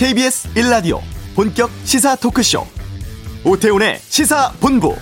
KBS 0.00 0.48
1라디오 0.54 0.98
본격 1.36 1.70
시사 1.84 2.16
토크쇼 2.16 2.64
오태훈의 3.44 3.98
시사본부 3.98 4.96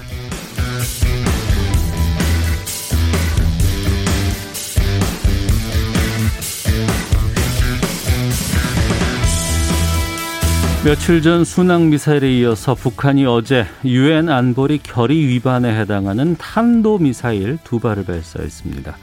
며칠 10.84 11.22
전 11.22 11.44
순항 11.44 11.90
미사일에 11.90 12.36
이어서 12.38 12.74
북한이 12.74 13.24
어제 13.24 13.66
유엔 13.84 14.28
안보리 14.28 14.78
결의 14.82 15.28
위반에 15.28 15.78
해당하는 15.78 16.36
탄도 16.38 16.98
미사일 16.98 17.58
두 17.62 17.78
발을 17.78 18.04
발사했습니다. 18.04 18.96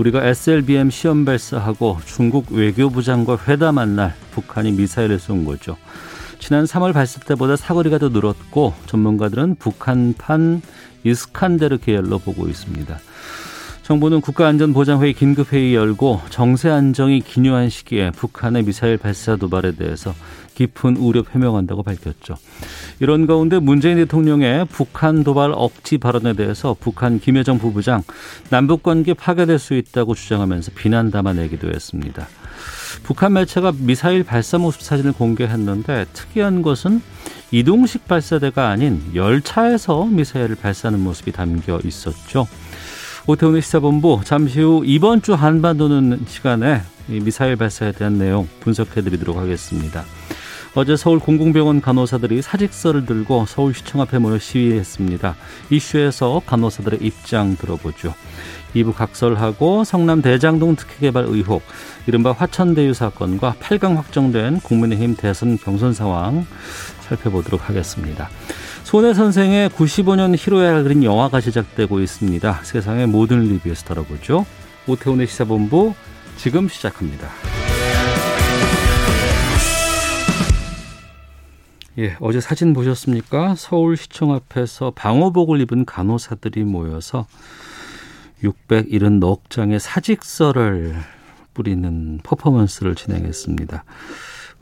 우리가 0.00 0.24
SLBM 0.24 0.88
시험 0.88 1.26
발사하고 1.26 1.98
중국 2.06 2.52
외교부 2.52 3.02
장과 3.02 3.38
회담한 3.46 3.96
날 3.96 4.14
북한이 4.30 4.72
미사일을 4.72 5.18
쏜 5.18 5.44
거죠. 5.44 5.76
지난 6.38 6.64
3월 6.64 6.94
발사 6.94 7.20
때보다 7.20 7.56
사거리가 7.56 7.98
더 7.98 8.08
늘었고 8.08 8.72
전문가들은 8.86 9.56
북한판 9.56 10.62
이스칸데르 11.04 11.78
계열로 11.78 12.18
보고 12.18 12.48
있습니다. 12.48 12.98
정부는 13.82 14.20
국가안전보장회의 14.20 15.14
긴급회의 15.14 15.74
열고 15.74 16.20
정세 16.30 16.70
안정이 16.70 17.20
기묘한 17.20 17.68
시기에 17.68 18.10
북한의 18.10 18.62
미사일 18.62 18.96
발사 18.96 19.36
도발에 19.36 19.72
대해서 19.72 20.14
깊은 20.54 20.96
우려 20.96 21.22
표명한다고 21.22 21.82
밝혔죠. 21.82 22.36
이런 23.00 23.26
가운데 23.26 23.58
문재인 23.58 23.96
대통령의 23.96 24.66
북한 24.66 25.24
도발 25.24 25.52
억지 25.54 25.98
발언에 25.98 26.34
대해서 26.34 26.76
북한 26.78 27.18
김여정 27.18 27.58
부부장 27.58 28.02
남북 28.50 28.82
관계 28.82 29.14
파괴될 29.14 29.58
수 29.58 29.74
있다고 29.74 30.14
주장하면서 30.14 30.72
비난 30.74 31.10
담아내기도 31.10 31.68
했습니다. 31.68 32.28
북한 33.02 33.32
매체가 33.32 33.72
미사일 33.78 34.22
발사 34.22 34.58
모습 34.58 34.82
사진을 34.82 35.12
공개했는데 35.12 36.06
특이한 36.12 36.62
것은 36.62 37.00
이동식 37.52 38.06
발사대가 38.06 38.68
아닌 38.68 39.00
열차에서 39.14 40.04
미사일을 40.04 40.56
발사하는 40.56 41.00
모습이 41.00 41.32
담겨 41.32 41.80
있었죠. 41.82 42.46
오태훈의 43.30 43.62
시사본부 43.62 44.22
잠시 44.24 44.60
후 44.60 44.82
이번 44.84 45.22
주 45.22 45.34
한반도는 45.34 46.24
시간에 46.26 46.82
미사일 47.06 47.54
발사에 47.54 47.92
대한 47.92 48.18
내용 48.18 48.48
분석해드리도록 48.58 49.36
하겠습니다. 49.36 50.04
어제 50.74 50.96
서울 50.96 51.20
공공병원 51.20 51.80
간호사들이 51.80 52.42
사직서를 52.42 53.06
들고 53.06 53.46
서울시청 53.46 54.00
앞에 54.00 54.18
모여 54.18 54.36
시위했습니다. 54.40 55.36
이슈에서 55.70 56.42
간호사들의 56.44 56.98
입장 57.02 57.56
들어보죠. 57.56 58.14
2부 58.74 58.94
각설하고 58.94 59.84
성남 59.84 60.22
대장동 60.22 60.74
특혜개발 60.74 61.26
의혹, 61.28 61.62
이른바 62.08 62.32
화천대유 62.32 62.94
사건과 62.94 63.54
8강 63.60 63.94
확정된 63.94 64.60
국민의힘 64.60 65.14
대선 65.14 65.56
경선 65.56 65.92
상황 65.92 66.46
살펴보도록 67.02 67.68
하겠습니다. 67.68 68.28
손혜 68.90 69.14
선생의 69.14 69.68
95년 69.68 70.34
히로야를 70.36 70.82
그린 70.82 71.04
영화가 71.04 71.40
제작되고 71.40 72.00
있습니다. 72.00 72.64
세상의 72.64 73.06
모든 73.06 73.38
리뷰에서 73.38 73.84
다뤄보죠. 73.84 74.44
오태훈의 74.88 75.28
시사본부 75.28 75.94
지금 76.36 76.66
시작합니다. 76.66 77.28
예, 82.00 82.16
어제 82.18 82.40
사진 82.40 82.72
보셨습니까? 82.72 83.54
서울시청 83.54 84.32
앞에서 84.32 84.90
방호복을 84.96 85.60
입은 85.60 85.84
간호사들이 85.84 86.64
모여서 86.64 87.28
670억 88.42 89.50
장의 89.50 89.78
사직서를 89.78 90.96
뿌리는 91.54 92.18
퍼포먼스를 92.24 92.96
진행했습니다. 92.96 93.84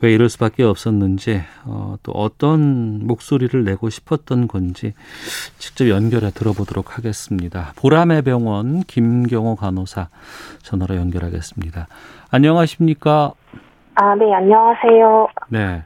왜 0.01 0.13
이럴 0.13 0.29
수밖에 0.29 0.63
없었는지 0.63 1.41
어, 1.65 1.95
또 2.03 2.11
어떤 2.13 3.05
목소리를 3.05 3.63
내고 3.63 3.89
싶었던 3.89 4.47
건지 4.47 4.93
직접 5.57 5.89
연결해 5.89 6.31
들어보도록 6.31 6.97
하겠습니다. 6.97 7.73
보람의 7.75 8.21
병원 8.21 8.81
김경호 8.83 9.55
간호사 9.55 10.07
전화로 10.61 10.95
연결하겠습니다. 10.95 11.87
안녕하십니까? 12.31 13.33
아, 13.95 14.15
네, 14.15 14.33
안녕하세요. 14.33 15.27
네. 15.49 15.83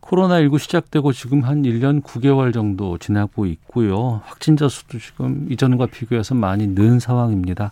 코로나19 0.00 0.58
시작되고 0.58 1.12
지금 1.12 1.42
한 1.42 1.62
1년 1.62 2.02
9개월 2.02 2.52
정도 2.52 2.98
지나고 2.98 3.46
있고요. 3.46 4.20
확진자 4.24 4.68
수도 4.68 4.98
지금 4.98 5.46
이전과 5.50 5.86
비교해서 5.86 6.34
많이 6.34 6.66
는 6.66 6.98
상황입니다. 6.98 7.70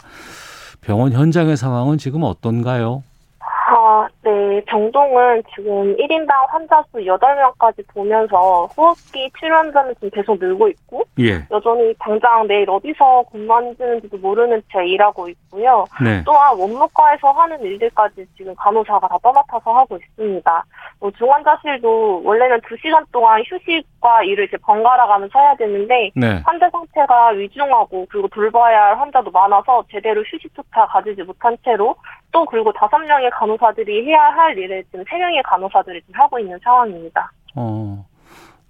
병원 0.80 1.12
현장의 1.12 1.56
상황은 1.56 1.98
지금 1.98 2.22
어떤가요? 2.22 3.02
아, 3.40 4.06
네. 4.22 4.47
병동은 4.66 5.42
지금 5.54 5.96
1인당 5.96 6.30
환자 6.48 6.82
수 6.90 6.98
8명까지 6.98 7.86
보면서 7.92 8.66
호흡기 8.76 9.30
환자는 9.40 9.94
지금 9.94 10.10
계속 10.10 10.38
늘고 10.38 10.68
있고, 10.68 11.04
예. 11.18 11.46
여전히 11.50 11.94
당장 11.98 12.46
내일 12.46 12.68
어디서 12.70 13.24
근무하는지도 13.32 14.18
모르는 14.18 14.62
채 14.72 14.86
일하고 14.86 15.28
있고요. 15.28 15.84
네. 16.02 16.22
또한 16.24 16.58
원무과에서 16.58 17.30
하는 17.30 17.60
일들까지 17.60 18.26
지금 18.36 18.54
간호사가 18.54 19.08
다 19.08 19.16
떠맡아서 19.22 19.72
하고 19.72 19.96
있습니다. 19.96 20.64
뭐 21.00 21.10
중환자실도 21.12 22.22
원래는 22.24 22.60
2시간 22.60 23.04
동안 23.12 23.42
휴식과 23.46 24.22
일을 24.24 24.44
이제 24.44 24.56
번갈아 24.58 25.06
가면서 25.06 25.38
해야 25.38 25.54
되는데, 25.56 26.10
네. 26.14 26.40
환자 26.44 26.68
상태가 26.70 27.28
위중하고 27.30 28.06
그리고 28.10 28.28
돌봐야 28.28 28.86
할 28.86 28.98
환자도 28.98 29.30
많아서 29.30 29.84
제대로 29.90 30.22
휴식조차 30.22 30.86
가지지 30.86 31.22
못한 31.22 31.56
채로 31.64 31.96
또 32.30 32.44
그리고 32.44 32.72
다섯 32.72 32.98
명의 32.98 33.30
간호사들이 33.30 34.06
해야 34.06 34.20
할 34.20 34.47
일을 34.56 34.84
지금 34.90 35.04
세 35.08 35.18
명의 35.18 35.42
간호사들이 35.42 36.00
지금 36.02 36.20
하고 36.20 36.38
있는 36.38 36.58
상황입니다. 36.62 37.30
어. 37.56 38.04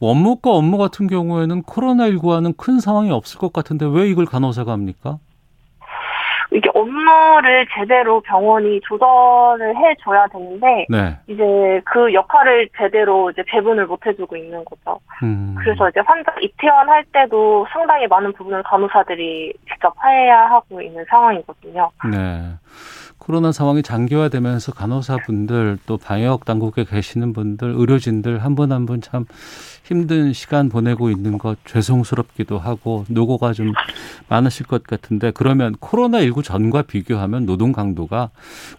원무과 0.01 0.51
업무 0.51 0.79
같은 0.79 1.09
경우에는 1.09 1.63
코로나19와는 1.63 2.57
큰 2.57 2.79
상황이 2.79 3.11
없을 3.11 3.41
것 3.41 3.53
같은데 3.53 3.85
왜 3.87 4.09
이걸 4.09 4.27
간호사가 4.27 4.71
합니까? 4.73 5.19
이게 6.51 6.71
업무를 6.73 7.67
제대로 7.75 8.21
병원이 8.23 8.81
조절을 8.83 9.77
해줘야 9.77 10.27
되는데 10.29 10.87
네. 10.89 11.17
이제 11.27 11.81
그 11.85 12.13
역할을 12.15 12.71
제대로 12.79 13.31
이제 13.31 13.43
배분을 13.47 13.87
못 13.87 14.05
해주고 14.07 14.35
있는 14.37 14.65
거죠. 14.65 14.99
음. 15.23 15.55
그래서 15.59 15.89
이제 15.91 16.01
환자 16.01 16.33
입퇴원할 16.41 17.05
때도 17.13 17.67
상당히 17.71 18.07
많은 18.07 18.33
부분을 18.33 18.63
간호사들이 18.63 19.53
직접 19.71 19.95
해야 20.05 20.47
하고 20.47 20.81
있는 20.81 21.05
상황이거든요. 21.11 21.91
네. 22.11 22.55
코로나 23.19 23.53
상황이 23.53 23.83
장기화되면서 23.83 24.73
간호사분들 24.73 25.79
또 25.87 25.99
방역 25.99 26.45
당국에 26.45 26.85
계시는 26.85 27.33
분들 27.33 27.75
의료진들 27.77 28.39
한 28.45 28.55
분 28.55 28.73
한 28.73 28.87
분 28.87 29.01
참 29.03 29.27
힘든 29.85 30.33
시간 30.33 30.69
보내고 30.69 31.11
있는 31.11 31.39
것 31.39 31.59
죄송스럽기도 31.67 32.59
하고 32.59 33.05
노고가 33.09 33.53
좀 33.53 33.73
많으실 34.29 34.67
것 34.67 34.83
같은데 34.85 35.31
그러면 35.33 35.75
코로나 35.81 36.21
19 36.21 36.43
전과 36.43 36.83
비교하면 36.83 37.47
노동 37.47 37.73
강도가 37.73 38.31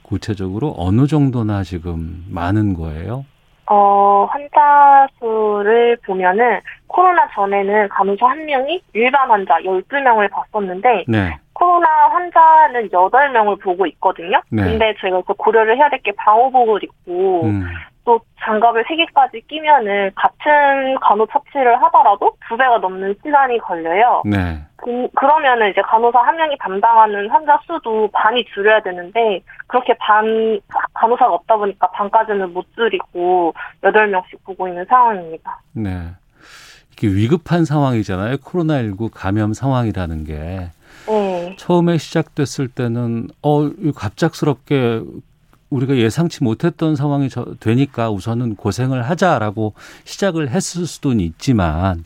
구체적으로 0.01 0.73
어느 0.77 1.07
정도나 1.07 1.63
지금 1.63 2.25
많은 2.29 2.73
거예요? 2.73 3.25
어, 3.69 4.27
환자 4.31 5.07
수를 5.19 5.95
보면은 6.05 6.59
코로나 6.87 7.27
전에는 7.35 7.87
간호사 7.89 8.27
한 8.27 8.45
명이 8.45 8.81
일반 8.93 9.29
환자 9.29 9.55
12명을 9.59 10.29
봤었는데 10.31 11.05
네. 11.07 11.37
코로나 11.53 11.87
환자는 12.09 12.89
8명을 12.89 13.61
보고 13.61 13.85
있거든요. 13.85 14.41
네. 14.49 14.63
근데 14.63 14.95
저희가 14.99 15.21
그 15.27 15.33
고려를 15.35 15.77
해야 15.77 15.87
될 15.89 15.99
게 16.01 16.11
방호복을 16.13 16.83
입고 16.83 17.43
음. 17.45 17.67
또 18.05 18.19
장갑을 18.43 18.83
3개까지 18.85 19.45
끼면은 19.47 20.11
같은 20.15 20.97
간호 21.01 21.25
처치를 21.27 21.81
하더라도 21.83 22.31
두 22.47 22.57
배가 22.57 22.77
넘는 22.79 23.15
시간이 23.23 23.59
걸려요. 23.59 24.23
네. 24.25 24.59
그, 24.77 25.07
그러면은 25.15 25.71
이제 25.71 25.81
간호사 25.81 26.19
한 26.19 26.35
명이 26.37 26.57
담당하는 26.59 27.29
환자 27.29 27.59
수도 27.65 28.09
반이 28.11 28.45
줄여야 28.53 28.81
되는데 28.81 29.41
그렇게 29.67 29.93
반 29.99 30.59
간호사가 30.93 31.33
없다 31.33 31.57
보니까 31.57 31.89
반까지는 31.91 32.53
못 32.53 32.65
줄이고 32.75 33.53
8명씩 33.83 34.43
보고 34.45 34.67
있는 34.67 34.85
상황입니다. 34.85 35.61
네. 35.73 36.07
이게 36.93 37.07
위급한 37.07 37.65
상황이잖아요. 37.65 38.37
코로나19 38.37 39.11
감염 39.13 39.53
상황이라는 39.53 40.23
게. 40.23 40.69
네. 41.07 41.55
처음에 41.57 41.97
시작됐을 41.97 42.67
때는 42.67 43.29
어 43.41 43.69
갑작스럽게 43.95 45.01
우리가 45.69 45.95
예상치 45.95 46.43
못했던 46.43 46.95
상황이 46.95 47.29
저, 47.29 47.45
되니까 47.59 48.09
우선은 48.09 48.55
고생을 48.55 49.03
하자라고 49.03 49.73
시작을 50.03 50.49
했을 50.49 50.85
수도 50.85 51.13
있지만 51.13 52.03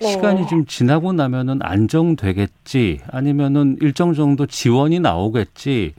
네. 0.00 0.08
시간이 0.08 0.46
좀 0.48 0.66
지나고 0.66 1.12
나면은 1.12 1.60
안정되겠지 1.62 3.02
아니면은 3.10 3.76
일정 3.80 4.14
정도 4.14 4.46
지원이 4.46 5.00
나오겠지 5.00 5.94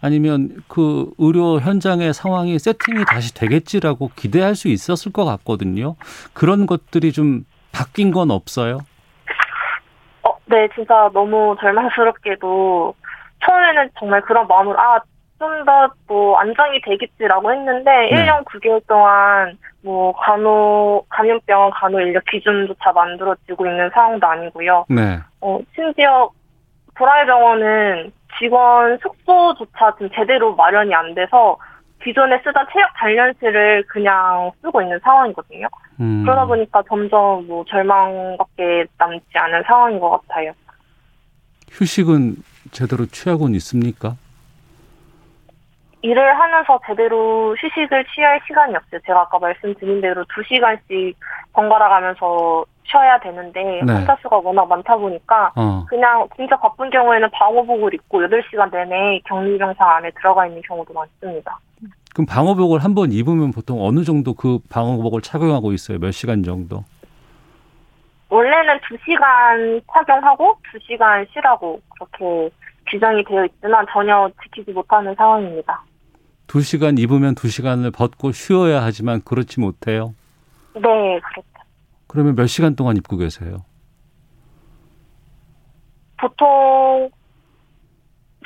아니면 0.00 0.50
그 0.68 1.10
의료 1.18 1.58
현장의 1.58 2.12
상황이 2.12 2.58
세팅이 2.58 3.04
다시 3.06 3.34
되겠지라고 3.34 4.10
기대할 4.14 4.54
수 4.54 4.68
있었을 4.68 5.10
것 5.12 5.24
같거든요. 5.24 5.96
그런 6.32 6.66
것들이 6.66 7.12
좀 7.12 7.44
바뀐 7.72 8.10
건 8.10 8.30
없어요? 8.30 8.78
어, 10.22 10.36
네, 10.46 10.68
진짜 10.74 11.10
너무 11.12 11.56
절망스럽게도 11.60 12.94
처음에는 13.44 13.90
정말 13.98 14.20
그런 14.22 14.46
마음으로 14.46 14.78
아 14.78 15.00
좀 15.38 15.64
더 15.64 15.90
뭐 16.08 16.36
안정이 16.38 16.80
되겠지라고 16.82 17.52
했는데 17.52 17.90
네. 17.90 18.10
1년 18.10 18.44
9개월 18.44 18.80
동안 18.86 19.58
뭐 19.82 20.12
간호 20.12 21.04
감염병 21.08 21.70
간호 21.74 22.00
인력 22.00 22.24
기준조차 22.26 22.92
만들어지고 22.92 23.66
있는 23.66 23.90
상황도 23.92 24.26
아니고요. 24.26 24.86
네. 24.88 25.18
어, 25.40 25.58
심지어 25.74 26.30
보라의 26.94 27.26
병원은 27.26 28.12
직원 28.38 28.98
숙소조차 28.98 29.92
지금 29.96 30.10
제대로 30.14 30.54
마련이 30.54 30.94
안 30.94 31.14
돼서 31.14 31.56
기존에 32.02 32.38
쓰던 32.38 32.66
체력 32.72 32.92
단련실을 32.96 33.84
그냥 33.88 34.52
쓰고 34.62 34.80
있는 34.82 34.98
상황이거든요. 35.02 35.66
음. 36.00 36.22
그러다 36.22 36.44
보니까 36.46 36.82
점점 36.88 37.46
뭐 37.46 37.64
절망밖에 37.68 38.86
남지 38.98 39.24
않은 39.34 39.62
상황인 39.66 39.98
것 39.98 40.10
같아요. 40.28 40.52
휴식은 41.70 42.36
제대로 42.70 43.06
취하고는 43.06 43.54
있습니까? 43.56 44.16
일을 46.02 46.38
하면서 46.38 46.78
제대로 46.86 47.54
휴식을 47.56 48.04
취할 48.14 48.40
시간이 48.46 48.76
없어요. 48.76 49.00
제가 49.06 49.22
아까 49.22 49.38
말씀드린 49.38 50.00
대로 50.00 50.24
2시간씩 50.24 51.14
번갈아 51.52 51.88
가면서 51.88 52.64
쉬어야 52.84 53.18
되는데 53.18 53.82
네. 53.84 53.92
환자 53.92 54.16
수가 54.22 54.36
워낙 54.38 54.66
많다 54.68 54.96
보니까 54.96 55.52
어. 55.56 55.84
그냥 55.88 56.28
진짜 56.36 56.56
바쁜 56.60 56.88
경우에는 56.90 57.28
방호복을 57.32 57.94
입고 57.94 58.20
8시간 58.20 58.70
내내 58.70 59.20
격리병상 59.24 59.88
안에 59.88 60.10
들어가 60.12 60.46
있는 60.46 60.62
경우도 60.62 60.94
많습니다. 60.94 61.58
그럼 62.14 62.26
방호복을 62.26 62.84
한 62.84 62.94
번 62.94 63.10
입으면 63.12 63.50
보통 63.50 63.84
어느 63.84 64.04
정도 64.04 64.34
그 64.34 64.58
방호복을 64.70 65.22
착용하고 65.22 65.72
있어요? 65.72 65.98
몇 65.98 66.12
시간 66.12 66.42
정도? 66.44 66.84
원래는 68.28 68.78
2시간 68.80 69.80
착용하고 69.92 70.56
2시간 70.72 71.26
쉬라고 71.32 71.80
그렇게 71.94 72.50
규정이 72.90 73.24
되어 73.24 73.44
있지만 73.46 73.84
전혀 73.90 74.28
지키지 74.44 74.72
못하는 74.72 75.14
상황입니다. 75.14 75.82
두 76.46 76.60
시간 76.60 76.96
입으면 76.98 77.34
두 77.34 77.48
시간을 77.48 77.90
벗고 77.90 78.30
쉬어야 78.32 78.82
하지만 78.82 79.20
그렇지 79.22 79.60
못해요. 79.60 80.14
네, 80.74 80.80
그렇죠. 80.80 81.48
그러면 82.06 82.36
몇 82.36 82.46
시간 82.46 82.76
동안 82.76 82.96
입고 82.96 83.16
계세요? 83.16 83.64
보통 86.20 87.10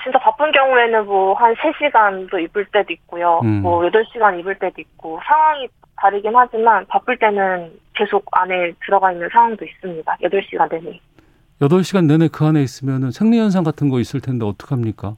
진짜 0.03 0.19
바쁜 0.19 0.51
경우에는 0.51 1.05
뭐 1.07 1.35
한 1.35 1.55
3시간도 1.57 2.43
입을 2.43 2.65
때도 2.73 2.93
있고요. 2.95 3.41
음. 3.45 3.61
뭐 3.63 3.83
8시간 3.83 4.39
입을 4.41 4.59
때도 4.59 4.81
있고 4.81 5.21
상황이 5.27 5.69
다르긴 5.97 6.33
하지만 6.35 6.87
바쁠 6.87 7.19
때는 7.19 7.79
계속 7.95 8.25
안에 8.33 8.73
들어가 8.87 9.13
있는 9.13 9.29
상황도 9.31 9.65
있습니다. 9.65 10.17
8시간 10.23 10.71
내내. 10.71 10.99
여덟 11.63 11.85
시간 11.85 12.07
내내 12.07 12.29
그 12.29 12.47
안에 12.47 12.63
있으면은 12.63 13.11
생리현상 13.11 13.65
같은 13.65 13.89
거 13.91 14.01
있을 14.01 14.21
텐데 14.21 14.45
어떡합니까? 14.47 15.17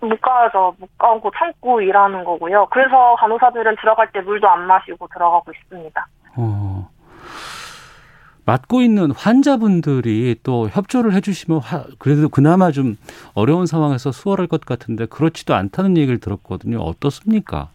못 0.00 0.20
가죠. 0.20 0.74
못 0.78 0.88
가고 0.98 1.30
참고 1.36 1.80
일하는 1.80 2.24
거고요. 2.24 2.68
그래서 2.70 3.16
간호사들은 3.18 3.76
들어갈 3.80 4.10
때 4.12 4.20
물도 4.20 4.46
안 4.48 4.66
마시고 4.66 5.08
들어가고 5.12 5.50
있습니다. 5.50 6.06
어. 6.36 6.90
맡고 8.46 8.82
있는 8.82 9.10
환자분들이 9.10 10.36
또 10.42 10.68
협조를 10.68 11.14
해주시면 11.14 11.60
화- 11.60 11.84
그래도 11.98 12.28
그나마 12.28 12.70
좀 12.70 12.96
어려운 13.32 13.64
상황에서 13.64 14.12
수월할 14.12 14.46
것 14.48 14.60
같은데 14.66 15.06
그렇지도 15.06 15.54
않다는 15.54 15.96
얘기를 15.96 16.20
들었거든요. 16.20 16.78
어떻습니까? 16.80 17.70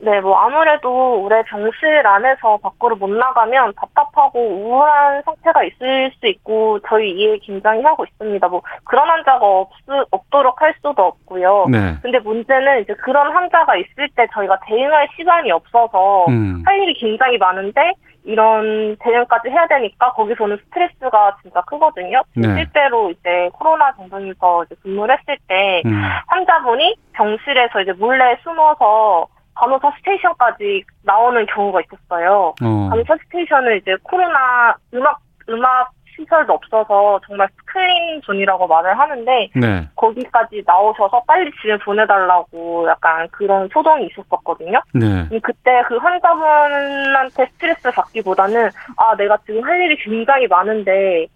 네, 0.00 0.20
뭐 0.20 0.36
아무래도 0.36 1.22
올해 1.22 1.42
병실 1.44 2.06
안에서 2.06 2.58
밖으로 2.58 2.96
못 2.96 3.10
나가면 3.10 3.74
답답하고 3.74 4.40
우울한 4.40 5.22
상태가 5.22 5.64
있을 5.64 6.12
수 6.18 6.26
있고 6.26 6.78
저희 6.86 7.10
이해 7.10 7.38
굉장히 7.38 7.82
하고 7.82 8.04
있습니다. 8.04 8.48
뭐 8.48 8.62
그런 8.84 9.08
환자가 9.08 9.44
없, 9.44 9.70
없도록 10.10 10.60
할 10.62 10.74
수도 10.76 11.02
없고요. 11.02 11.66
네. 11.70 11.96
근데 12.02 12.18
문제는 12.20 12.82
이제 12.82 12.94
그런 12.94 13.32
환자가 13.32 13.76
있을 13.76 14.08
때 14.14 14.26
저희가 14.32 14.58
대응할 14.66 15.08
시간이 15.16 15.50
없어서 15.50 16.26
음. 16.28 16.62
할 16.64 16.78
일이 16.80 16.94
굉장히 16.94 17.38
많은데 17.38 17.92
이런 18.24 18.96
대응까지 19.00 19.48
해야 19.48 19.66
되니까 19.66 20.12
거기서는 20.12 20.58
스트레스가 20.58 21.38
진짜 21.42 21.62
크거든요. 21.62 22.22
네. 22.36 22.54
실제로 22.56 23.10
이제 23.10 23.48
코로나 23.54 23.90
정도에서 23.92 24.64
이제 24.64 24.74
근무를 24.82 25.16
했을 25.18 25.38
때 25.48 25.82
음. 25.86 26.02
환자분이 26.26 26.96
병실에서 27.14 27.80
이제 27.80 27.92
몰래 27.92 28.36
숨어서 28.42 29.26
간호사 29.58 29.92
station까지 29.98 30.84
나오는 31.02 31.44
경우가 31.46 31.80
있었어요. 31.82 32.54
어. 32.62 32.88
간호사 32.90 33.16
station은 33.24 33.78
이제 33.78 33.96
코로나 34.04 34.76
음압 34.94 35.18
음압 35.48 35.90
시설도 36.14 36.52
없어서 36.52 37.20
정말 37.26 37.48
clean 37.56 38.20
zone이라고 38.22 38.66
말을 38.66 38.98
하는데 38.98 39.50
네. 39.54 39.88
거기까지 39.94 40.62
나오셔서 40.66 41.22
빨리 41.26 41.50
집에 41.60 41.76
보내달라고 41.78 42.88
약간 42.88 43.28
그런 43.30 43.68
소동이 43.72 44.06
있었었거든요. 44.06 44.80
네. 44.94 45.06
음, 45.30 45.40
그때 45.40 45.82
그 45.86 45.96
환자분한테 45.96 47.46
스트레스 47.52 47.90
받기보다는 47.92 48.70
아 48.96 49.14
내가 49.16 49.38
지금 49.46 49.62
할 49.64 49.80
일이 49.80 49.96
굉장히 49.96 50.46
많은데 50.48 51.26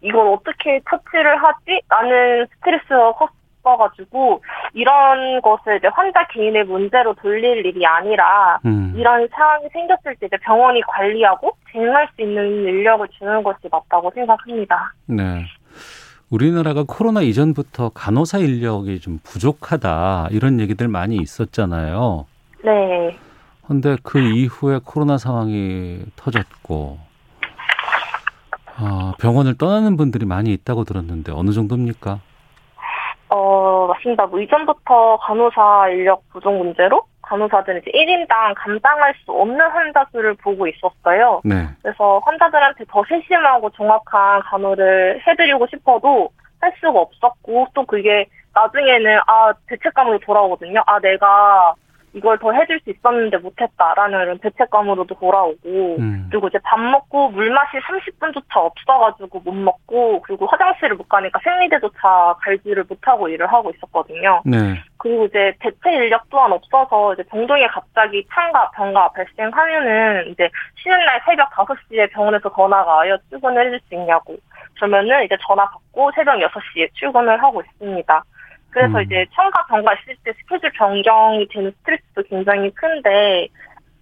이걸 0.00 0.26
어떻게 0.26 0.80
처치를 0.90 1.36
하지? 1.40 1.80
라는 1.88 2.46
스트레스가 2.46 3.12
컸 3.12 3.30
어가지고 3.62 4.42
이런 4.74 5.40
것을 5.40 5.78
이제 5.78 5.88
환자 5.92 6.26
개인의 6.28 6.64
문제로 6.64 7.14
돌릴 7.14 7.64
일이 7.64 7.86
아니라 7.86 8.58
음. 8.64 8.94
이런 8.96 9.28
상황이 9.28 9.68
생겼을 9.72 10.16
때 10.16 10.26
이제 10.26 10.36
병원이 10.42 10.82
관리하고 10.82 11.52
대응할 11.72 12.08
수 12.14 12.22
있는 12.22 12.44
인력을 12.64 13.06
주는 13.18 13.42
것이 13.42 13.68
맞다고 13.70 14.10
생각합니다. 14.14 14.92
네. 15.06 15.44
우리나라가 16.30 16.84
코로나 16.86 17.20
이전부터 17.20 17.90
간호사 17.90 18.38
인력이 18.38 19.00
좀 19.00 19.18
부족하다 19.22 20.28
이런 20.30 20.60
얘기들 20.60 20.88
많이 20.88 21.16
있었잖아요. 21.16 22.26
네. 22.64 23.16
근데 23.66 23.96
그 24.02 24.18
이후에 24.18 24.80
코로나 24.84 25.18
상황이 25.18 26.00
터졌고 26.16 26.98
아, 28.76 29.12
병원을 29.18 29.56
떠나는 29.58 29.96
분들이 29.96 30.24
많이 30.24 30.52
있다고 30.52 30.84
들었는데 30.84 31.32
어느 31.32 31.52
정도입니까? 31.52 32.20
어, 33.32 33.86
맞습니다. 33.86 34.26
뭐 34.26 34.40
이전부터 34.40 35.16
간호사 35.22 35.88
인력 35.88 36.22
부족 36.28 36.52
문제로 36.52 37.02
간호사들은 37.22 37.80
이제 37.80 37.90
1인당 37.90 38.52
감당할 38.56 39.14
수 39.24 39.32
없는 39.32 39.58
환자 39.58 40.04
수를 40.12 40.34
보고 40.34 40.66
있었어요. 40.66 41.40
네. 41.42 41.66
그래서 41.80 42.20
환자들한테 42.24 42.84
더 42.88 43.02
세심하고 43.08 43.70
정확한 43.70 44.42
간호를 44.42 45.22
해드리고 45.26 45.66
싶어도 45.68 46.28
할 46.60 46.74
수가 46.78 47.00
없었고 47.00 47.68
또 47.74 47.86
그게 47.86 48.26
나중에는 48.54 49.20
아 49.26 49.52
죄책감으로 49.70 50.18
돌아오거든요. 50.18 50.82
아 50.86 51.00
내가 51.00 51.74
이걸 52.14 52.38
더 52.38 52.52
해줄 52.52 52.78
수 52.80 52.90
있었는데 52.90 53.38
못했다라는 53.38 54.20
이런 54.22 54.40
죄책감으로도 54.40 55.14
돌아오고 55.14 55.96
음. 55.98 56.28
그리고 56.30 56.48
이제 56.48 56.58
밥 56.62 56.78
먹고 56.78 57.30
물 57.30 57.50
마실 57.50 57.80
30분조차 57.80 58.56
없어가지고 58.56 59.40
못 59.40 59.52
먹고 59.52 60.20
그리고 60.22 60.46
화장실을 60.46 60.96
못 60.96 61.08
가니까 61.08 61.40
생리대조차 61.42 62.36
갈지를 62.40 62.84
못하고 62.88 63.28
일을 63.28 63.46
하고 63.50 63.70
있었거든요. 63.70 64.42
네. 64.44 64.80
그리고 64.98 65.24
이제 65.24 65.54
대체 65.60 65.92
인력 65.92 66.28
또한 66.30 66.52
없어서 66.52 67.14
이제 67.14 67.22
병동에 67.24 67.66
갑자기 67.68 68.24
창가, 68.32 68.70
병가 68.70 69.08
발생하면은 69.12 70.28
이제 70.28 70.48
쉬는 70.76 70.96
날 71.04 71.20
새벽 71.24 71.50
5시에 71.50 72.12
병원에서 72.12 72.52
전화가 72.54 72.94
와요. 72.94 73.16
출근을 73.30 73.66
해줄 73.66 73.80
수 73.88 73.94
있냐고. 73.94 74.36
그러면은 74.76 75.24
이제 75.24 75.36
전화 75.46 75.64
받고 75.64 76.12
새벽 76.14 76.38
6시에 76.38 76.88
출근을 76.94 77.42
하고 77.42 77.62
있습니다. 77.62 78.24
그래서 78.72 78.98
음. 78.98 79.02
이제 79.02 79.26
창가, 79.34 79.66
병가 79.66 79.94
있을 79.94 80.16
때 80.24 80.32
스케줄 80.38 80.70
변경이 80.72 81.46
되는 81.48 81.70
스트레스도 81.78 82.22
굉장히 82.24 82.70
큰데 82.74 83.48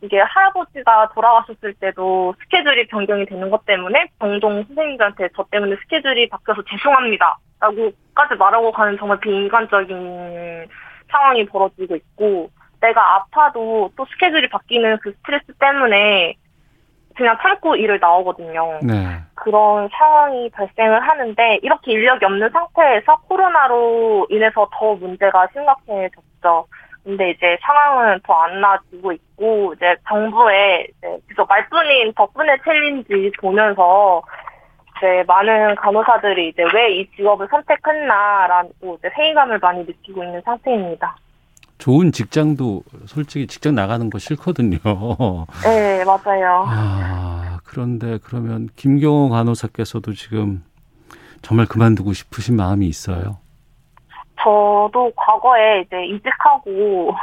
이게 0.00 0.18
할아버지가 0.20 1.10
돌아가셨을 1.14 1.74
때도 1.74 2.34
스케줄이 2.40 2.86
변경이 2.86 3.26
되는 3.26 3.50
것 3.50 3.66
때문에 3.66 4.06
병동 4.18 4.64
선생님들한테 4.64 5.28
저 5.36 5.44
때문에 5.50 5.76
스케줄이 5.82 6.28
바뀌어서 6.28 6.62
죄송합니다. 6.70 7.38
라고까지 7.60 8.36
말하고 8.38 8.72
가는 8.72 8.96
정말 8.96 9.20
비인간적인 9.20 10.66
상황이 11.10 11.44
벌어지고 11.44 11.96
있고 11.96 12.50
내가 12.80 13.16
아파도 13.16 13.90
또 13.96 14.06
스케줄이 14.06 14.48
바뀌는 14.48 14.98
그 15.02 15.12
스트레스 15.18 15.52
때문에 15.58 16.34
그냥 17.16 17.36
참고 17.42 17.76
일을 17.76 17.98
나오거든요. 18.00 18.78
네. 18.82 19.18
그런 19.34 19.88
상황이 19.92 20.48
발생을 20.50 21.00
하는데 21.00 21.58
이렇게 21.62 21.92
인력이 21.92 22.24
없는 22.24 22.50
상태에서 22.50 23.16
코로나로 23.28 24.26
인해서 24.30 24.68
더 24.72 24.94
문제가 24.94 25.46
심각해졌죠. 25.52 26.66
근데 27.02 27.30
이제 27.30 27.56
상황은 27.62 28.20
더 28.24 28.34
안 28.34 28.60
나아지고 28.60 29.12
있고 29.12 29.72
이제 29.74 29.96
정부의 30.08 30.88
이제 30.98 31.18
계속 31.28 31.48
말뿐인 31.48 32.12
덕분에 32.14 32.56
challenge 32.62 33.32
보면서 33.40 34.22
이제 34.98 35.24
많은 35.26 35.76
간호사들이 35.76 36.48
이제 36.50 36.62
왜 36.74 36.92
이 36.92 37.10
직업을 37.16 37.48
선택했나라고 37.50 38.96
이제 38.98 39.08
회의감을 39.16 39.58
많이 39.58 39.84
느끼고 39.84 40.22
있는 40.22 40.42
상태입니다. 40.42 41.16
좋은 41.80 42.12
직장도 42.12 42.82
솔직히 43.06 43.46
직장 43.46 43.74
나가는 43.74 44.08
거 44.10 44.18
싫거든요. 44.18 44.78
네, 45.64 46.04
맞아요. 46.04 46.64
아, 46.68 47.58
그런데 47.64 48.18
그러면 48.22 48.68
김경호 48.76 49.30
간호사께서도 49.30 50.12
지금 50.12 50.62
정말 51.42 51.66
그만두고 51.66 52.12
싶으신 52.12 52.56
마음이 52.56 52.86
있어요. 52.86 53.38
저도 54.42 55.10
과거에 55.16 55.80
이제 55.80 56.04
이직하고 56.04 57.14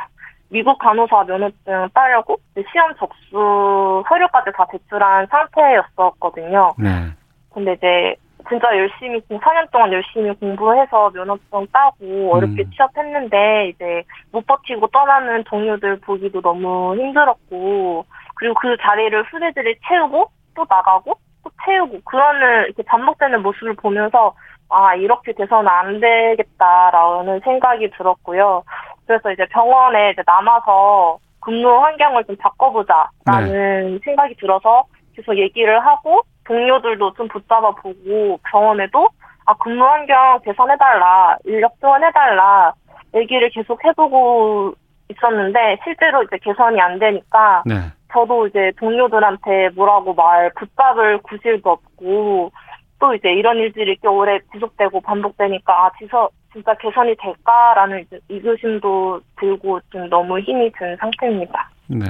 미국 0.49 0.77
간호사 0.79 1.23
면허증 1.25 1.89
따려고 1.93 2.37
시험 2.71 2.93
접수 2.97 4.03
서류까지 4.09 4.51
다 4.55 4.65
제출한 4.71 5.27
상태였었거든요. 5.27 6.73
네. 6.79 7.11
근데 7.53 7.73
이제 7.73 8.15
진짜 8.49 8.67
열심히 8.77 9.19
4년 9.19 9.69
동안 9.71 9.91
열심히 9.91 10.33
공부해서 10.35 11.09
면허증 11.09 11.67
따고 11.71 12.33
어렵게 12.33 12.63
음. 12.63 12.71
취업했는데 12.71 13.69
이제 13.69 14.03
못 14.31 14.45
버티고 14.45 14.87
떠나는 14.87 15.43
동료들 15.45 15.99
보기도 16.01 16.41
너무 16.41 16.95
힘들었고 16.95 18.05
그리고 18.35 18.55
그 18.61 18.77
자리를 18.81 19.23
후배들이 19.23 19.75
채우고 19.87 20.29
또 20.55 20.65
나가고 20.69 21.13
또 21.43 21.49
채우고 21.65 22.01
그러는 22.05 22.65
이렇게 22.65 22.83
반복되는 22.83 23.41
모습을 23.41 23.73
보면서 23.75 24.33
아 24.69 24.95
이렇게 24.95 25.33
돼서는 25.33 25.67
안 25.67 25.99
되겠다라는 25.99 27.39
생각이 27.41 27.89
들었고요. 27.91 28.63
그래서 29.05 29.31
이제 29.31 29.45
병원에 29.47 30.11
이제 30.11 30.21
남아서 30.25 31.17
근무 31.39 31.69
환경을 31.79 32.25
좀 32.25 32.35
바꿔보자라는 32.35 33.99
생각이 34.03 34.35
들어서 34.35 34.83
계속 35.15 35.37
얘기를 35.37 35.79
하고 35.85 36.21
동료들도 36.47 37.13
좀 37.13 37.27
붙잡아 37.27 37.71
보고 37.71 38.39
병원에도 38.49 39.09
아 39.45 39.53
근무 39.55 39.83
환경 39.83 40.39
개선해달라 40.43 41.37
인력 41.45 41.77
지원해달라 41.79 42.73
얘기를 43.15 43.49
계속 43.49 43.83
해보고 43.83 44.73
있었는데 45.09 45.79
실제로 45.83 46.23
이제 46.23 46.37
개선이 46.41 46.79
안 46.81 46.99
되니까 46.99 47.63
네. 47.65 47.75
저도 48.11 48.47
이제 48.47 48.71
동료들한테 48.77 49.69
뭐라고 49.75 50.13
말 50.13 50.51
붙잡을 50.55 51.19
구실도 51.19 51.71
없고 51.71 52.51
또 52.99 53.13
이제 53.13 53.31
이런 53.31 53.57
일들이 53.57 53.95
꽤 54.01 54.07
오래 54.07 54.39
지속되고 54.53 55.01
반복되니까 55.01 55.85
아 55.85 55.91
지서 55.99 56.29
진짜 56.51 56.73
개선이 56.75 57.15
될까라는 57.21 58.01
이제 58.01 58.19
의구심도 58.29 59.21
들고 59.39 59.79
좀 59.91 60.09
너무 60.09 60.39
힘이 60.39 60.71
든 60.71 60.95
상태입니다. 60.97 61.69
네. 61.87 62.05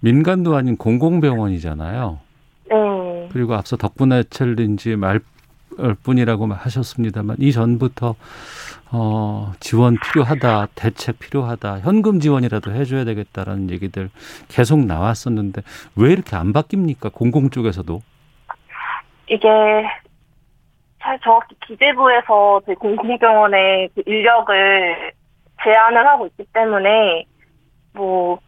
민간도 0.00 0.54
아닌 0.54 0.76
공공병원이잖아요. 0.76 2.23
네. 2.74 3.28
그리고 3.32 3.54
앞서 3.54 3.76
덕분에 3.76 4.24
챌린지 4.24 4.96
말 4.96 5.20
뿐이라고 6.02 6.46
하셨습니다만 6.52 7.36
이전부터 7.40 8.14
어, 8.92 9.52
지원 9.58 9.96
필요하다, 9.98 10.68
대책 10.76 11.18
필요하다, 11.18 11.80
현금 11.80 12.20
지원이라도 12.20 12.72
해줘야 12.72 13.04
되겠다라는 13.04 13.70
얘기들 13.70 14.08
계속 14.48 14.84
나왔었는데 14.84 15.62
왜 15.96 16.12
이렇게 16.12 16.36
안 16.36 16.52
바뀝니까? 16.52 17.12
공공 17.12 17.50
쪽에서도. 17.50 18.00
이게 19.28 19.48
잘 21.00 21.18
정확히 21.20 21.56
기재부에서 21.66 22.60
저희 22.66 22.76
공공병원의 22.76 23.90
그 23.94 24.02
인력을 24.06 25.12
제한을 25.64 26.06
하고 26.06 26.26
있기 26.26 26.44
때문에 26.52 27.24
뭐 27.94 28.38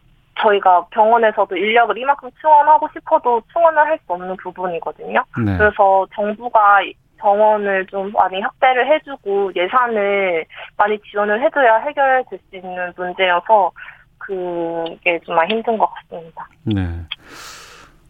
저희가 0.41 0.85
병원에서도 0.91 1.55
인력을 1.55 1.97
이만큼 1.97 2.29
충원하고 2.41 2.87
싶어도 2.93 3.41
충원을 3.51 3.79
할 3.85 3.97
수 3.97 4.13
없는 4.13 4.35
부분이거든요. 4.37 5.23
네. 5.45 5.57
그래서 5.57 6.05
정부가 6.13 6.81
병원을 7.17 7.85
좀 7.87 8.11
많이 8.11 8.39
확대를 8.41 8.87
해주고 8.93 9.51
예산을 9.55 10.45
많이 10.77 10.99
지원을 11.09 11.41
해줘야 11.43 11.77
해결될 11.77 12.39
수 12.49 12.55
있는 12.55 12.93
문제여서 12.95 13.71
그게 14.19 15.19
좀 15.25 15.35
많이 15.35 15.55
힘든 15.55 15.77
것 15.77 15.89
같습니다. 15.93 16.47
네. 16.63 16.83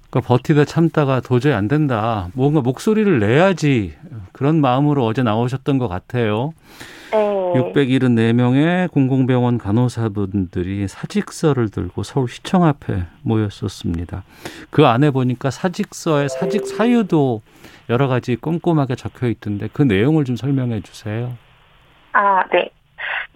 그러니까 0.10 0.28
버티다 0.28 0.66
참다가 0.66 1.20
도저히 1.22 1.54
안 1.54 1.68
된다. 1.68 2.28
뭔가 2.34 2.62
목소리를 2.62 3.20
내야지 3.20 3.98
그런 4.34 4.60
마음으로 4.62 5.06
어제 5.06 5.24
나오셨던 5.24 5.78
것 5.78 5.88
같아요. 5.88 6.52
네. 7.54 7.74
674명의 7.74 8.92
공공병원 8.92 9.58
간호사분들이 9.58 10.88
사직서를 10.88 11.70
들고 11.70 12.04
서울시청 12.04 12.64
앞에 12.64 13.04
모였었습니다. 13.24 14.24
그 14.70 14.86
안에 14.86 15.12
보니까 15.12 15.50
사직서에 15.50 16.28
사직 16.28 16.66
사유도 16.68 17.42
여러 17.90 18.08
가지 18.08 18.36
꼼꼼하게 18.36 18.96
적혀 18.96 19.28
있던데 19.28 19.68
그 19.72 19.82
내용을 19.82 20.26
좀 20.26 20.36
설명해 20.36 20.82
주세요. 20.82 21.32
아, 22.14 22.44
네. 22.52 22.70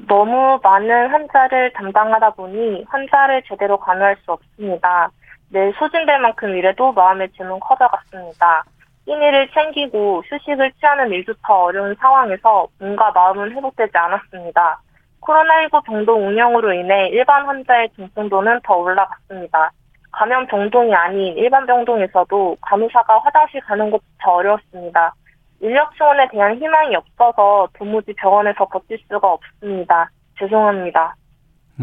너무 0.08 0.60
많은 0.64 1.10
환자를 1.10 1.74
담당하다 1.74 2.32
보니 2.32 2.86
환자를 2.88 3.44
제대로 3.48 3.78
간호할 3.78 4.18
수 4.26 4.32
없습니다. 4.32 5.12
내 5.50 5.72
소진될 5.74 6.20
만큼 6.20 6.56
일해도 6.56 6.94
마음의 6.94 7.30
짐은 7.32 7.60
커져갔습니다. 7.60 8.64
끼니를 9.06 9.50
챙기고 9.52 10.24
휴식을 10.28 10.72
취하는 10.74 11.12
일조차 11.12 11.54
어려운 11.54 11.96
상황에서 11.96 12.68
몸과 12.80 13.12
마음은 13.12 13.52
회복되지 13.52 13.98
않았습니다. 13.98 14.82
코로나19 15.22 15.84
병동 15.86 16.28
운영으로 16.28 16.74
인해 16.74 17.10
일반 17.10 17.46
환자의 17.46 17.90
중증도는 17.96 18.62
더 18.64 18.76
올라갔습니다. 18.76 19.72
감염 20.12 20.46
병동이 20.48 20.94
아닌 20.94 21.38
일반 21.38 21.66
병동에서도 21.66 22.58
간호사가 22.62 23.20
화장실 23.20 23.62
가는 23.62 23.90
것조차 23.90 24.32
어려웠습니다. 24.32 25.14
인력 25.62 25.96
지원에 25.96 26.28
대한 26.30 26.58
희망이 26.58 26.96
없어서 26.96 27.68
도무지 27.78 28.14
병원에서 28.14 28.66
버틸 28.66 28.98
수가 29.08 29.32
없습니다. 29.32 30.10
죄송합니다. 30.40 31.16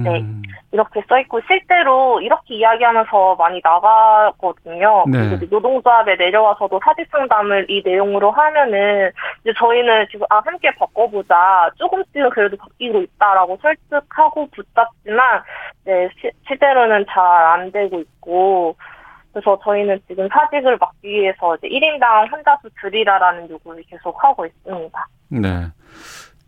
네. 0.04 0.20
음, 0.20 0.42
이렇게 0.72 1.02
써있고 1.08 1.40
실제로 1.46 2.20
이렇게 2.20 2.54
이야기하면서 2.56 3.36
많이 3.36 3.60
나가거든요. 3.64 5.04
네. 5.08 5.38
노동조합에 5.50 6.16
내려와서도 6.16 6.80
사직 6.84 7.06
상담을 7.10 7.66
이 7.70 7.82
내용으로 7.84 8.30
하면은 8.30 9.10
이제 9.42 9.52
저희는 9.58 10.06
지금 10.10 10.26
아 10.30 10.40
함께 10.44 10.70
바꿔보자 10.74 11.70
조금씩은 11.76 12.30
그래도 12.30 12.56
바뀌고 12.56 13.00
있다라고 13.00 13.58
설득하고 13.62 14.48
붙잡지만 14.50 15.42
네 15.84 16.08
시- 16.20 16.30
실제로는 16.46 17.06
잘 17.08 17.18
안 17.24 17.72
되고 17.72 17.98
있고 18.00 18.76
그래서 19.32 19.58
저희는 19.62 20.00
지금 20.08 20.28
사직을 20.28 20.76
막기 20.78 21.08
위해서 21.08 21.54
이제 21.56 21.68
1인당 21.68 22.30
환자 22.30 22.56
수 22.62 22.68
줄이라라는 22.80 23.48
요구를 23.50 23.82
계속 23.88 24.22
하고 24.22 24.44
있습니다. 24.46 25.06
네. 25.30 25.48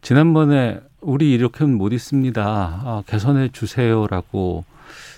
지난번에 0.02 0.80
우리 1.00 1.32
이렇게는 1.32 1.76
못 1.76 1.92
있습니다. 1.92 2.42
아, 2.42 3.02
개선해 3.06 3.48
주세요라고 3.48 4.64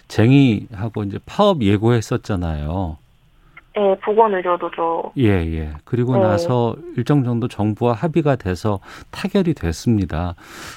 쟁의하고 0.08 1.04
이제 1.04 1.18
파업 1.26 1.62
예고했었잖아요. 1.62 2.98
네, 3.74 3.96
보건의료도죠. 4.00 5.12
예, 5.16 5.28
예. 5.28 5.70
그리고 5.84 6.14
네. 6.16 6.22
나서 6.22 6.76
일정 6.96 7.24
정도 7.24 7.48
정부와 7.48 7.94
합의가 7.94 8.36
돼서 8.36 8.80
타결이 9.10 9.54
됐습니다. 9.54 10.34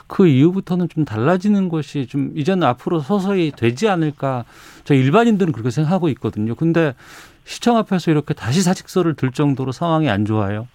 그 0.07 0.27
이후부터는 0.27 0.87
좀 0.87 1.03
달라지는 1.03 1.67
것이 1.67 2.07
좀 2.07 2.31
이제는 2.35 2.65
앞으로 2.65 2.99
서서히 2.99 3.51
되지 3.51 3.89
않을까. 3.89 4.45
저 4.85 4.93
일반인들은 4.93 5.51
그렇게 5.51 5.71
생각하고 5.71 6.07
있거든요. 6.09 6.55
근데 6.55 6.93
시청 7.43 7.75
앞에서 7.77 8.11
이렇게 8.11 8.33
다시 8.33 8.61
사직서를 8.61 9.15
들 9.15 9.31
정도로 9.31 9.73
상황이 9.73 10.09
안 10.09 10.23
좋아요. 10.23 10.67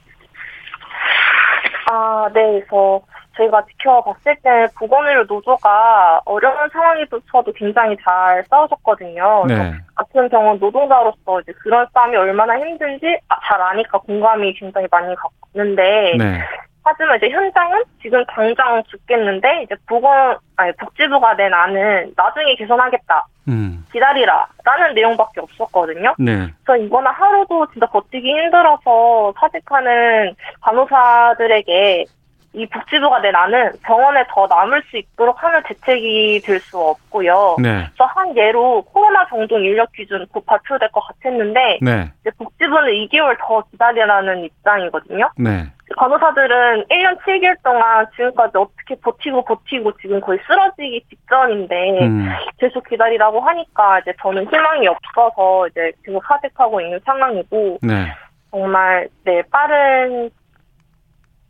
아, 1.90 2.28
네. 2.34 2.60
그래서 2.68 3.00
저희가 3.40 3.64
지켜봤을 3.66 4.36
때 4.42 4.66
보건의료 4.76 5.24
노조가 5.24 6.20
어려운 6.24 6.68
상황에서도 6.70 7.52
굉장히 7.56 7.96
잘 8.04 8.44
싸우셨거든요. 8.50 9.44
네. 9.48 9.72
같은 9.94 10.28
병원 10.28 10.58
노동자로서 10.58 11.40
이제 11.40 11.52
그런 11.62 11.86
싸움이 11.94 12.16
얼마나 12.16 12.58
힘든지 12.58 13.18
아, 13.28 13.36
잘 13.44 13.60
아니까 13.60 13.98
공감이 13.98 14.52
굉장히 14.54 14.86
많이 14.90 15.14
갔는데 15.52 16.16
네. 16.18 16.40
하지만 16.82 17.18
이제 17.18 17.28
현장은 17.28 17.84
지금 18.02 18.24
당장 18.26 18.82
죽겠는데 18.84 19.62
이제 19.64 19.74
보건 19.86 20.36
아니 20.56 20.72
복지부가 20.76 21.34
낸 21.36 21.52
안은 21.52 22.14
나중에 22.16 22.54
개선하겠다 22.56 23.26
음. 23.48 23.84
기다리라라는 23.92 24.94
내용밖에 24.94 25.40
없었거든요. 25.40 26.14
네. 26.18 26.48
그래서 26.64 26.82
이거는 26.82 27.10
하루도 27.10 27.66
진짜 27.72 27.86
버티기 27.86 28.28
힘들어서 28.30 29.32
사직하는 29.38 30.34
간호사들에게 30.62 32.04
이 32.52 32.66
복지부가 32.66 33.20
낸 33.20 33.34
안은 33.34 33.72
병원에 33.84 34.24
더 34.28 34.46
남을 34.46 34.82
수 34.90 34.96
있도록 34.96 35.42
하는 35.42 35.62
대책이 35.64 36.40
될 36.44 36.60
수 36.60 36.78
없고요. 36.78 37.56
네. 37.60 37.86
그래서 37.86 38.04
한 38.04 38.36
예로 38.36 38.82
코로나 38.82 39.24
병동 39.26 39.62
인력 39.62 39.90
기준 39.92 40.26
곧 40.32 40.44
발표될 40.46 40.90
것 40.90 41.00
같았는데 41.00 41.78
네. 41.80 42.12
이제 42.20 42.30
복지부는 42.36 42.92
2개월 42.92 43.36
더 43.40 43.62
기다리라는 43.70 44.44
입장이거든요. 44.44 45.30
네. 45.38 45.66
간호사들은 45.96 46.84
1년 46.84 47.18
7개월 47.20 47.56
동안 47.64 48.06
지금까지 48.14 48.58
어떻게 48.58 48.94
버티고 48.96 49.44
버티고 49.44 49.96
지금 49.96 50.20
거의 50.20 50.38
쓰러지기 50.46 51.02
직전인데 51.08 52.00
음. 52.02 52.28
계속 52.58 52.86
기다리라고 52.88 53.40
하니까 53.40 53.98
이제 54.00 54.12
저는 54.20 54.46
희망이 54.46 54.86
없어서 54.86 55.66
이제 55.68 55.92
계속 56.04 56.22
사직하고 56.24 56.80
있는 56.80 57.00
상황이고 57.04 57.78
네. 57.82 58.06
정말 58.50 59.08
네 59.24 59.42
빠른 59.50 60.30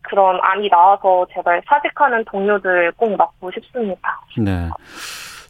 그런 0.02 0.38
안이 0.42 0.68
나와서 0.68 1.26
제발 1.32 1.62
사직하는 1.66 2.24
동료들 2.24 2.92
꼭 2.96 3.16
맡고 3.16 3.50
싶습니다. 3.52 4.20
네. 4.38 4.68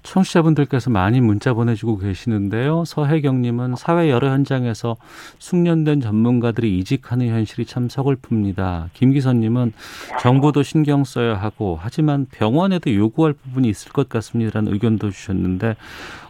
청취자분들께서 0.02 0.90
많이 0.90 1.20
문자 1.20 1.52
보내주고 1.52 1.98
계시는데요. 1.98 2.84
서혜경님은 2.84 3.76
사회 3.76 4.10
여러 4.10 4.30
현장에서 4.30 4.96
숙련된 5.38 6.00
전문가들이 6.00 6.78
이직하는 6.78 7.28
현실이 7.28 7.66
참 7.66 7.88
서글픕니다. 7.88 8.88
김기선님은 8.94 9.72
정부도 10.20 10.62
신경 10.62 11.04
써야 11.04 11.34
하고 11.34 11.78
하지만 11.80 12.26
병원에도 12.30 12.94
요구할 12.94 13.34
부분이 13.34 13.68
있을 13.68 13.92
것 13.92 14.08
같습니다라는 14.08 14.72
의견도 14.72 15.10
주셨는데 15.10 15.76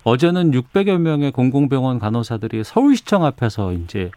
어제는 0.04 0.50
600여 0.50 0.98
명의 0.98 1.30
공공병원 1.30 1.98
간호사들이 1.98 2.64
서울시청 2.64 3.24
앞에서 3.24 3.72
이제 3.72 4.10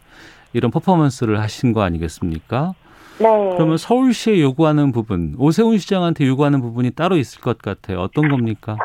이런 0.52 0.70
퍼포먼스를 0.70 1.40
하신 1.40 1.72
거 1.72 1.82
아니겠습니까? 1.82 2.74
네. 3.18 3.54
그러면 3.56 3.76
서울시에 3.76 4.40
요구하는 4.40 4.92
부분, 4.92 5.34
오세훈 5.38 5.78
시장한테 5.78 6.26
요구하는 6.26 6.60
부분이 6.60 6.90
따로 6.92 7.16
있을 7.16 7.40
것 7.40 7.58
같아요. 7.58 8.00
어떤 8.00 8.28
겁니까? 8.28 8.76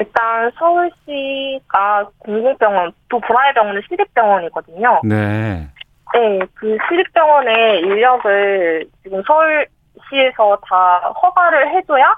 일단 0.00 0.50
서울시가 0.58 2.08
공공병원, 2.18 2.92
또 3.08 3.20
보라의 3.20 3.54
병원은 3.54 3.82
시립병원이거든요. 3.88 5.00
네. 5.04 5.68
네, 6.14 6.38
그 6.54 6.76
시립병원의 6.88 7.80
인력을 7.80 8.86
지금 9.02 9.22
서울시에서 9.22 10.58
다 10.68 11.12
허가를 11.22 11.74
해줘야 11.74 12.14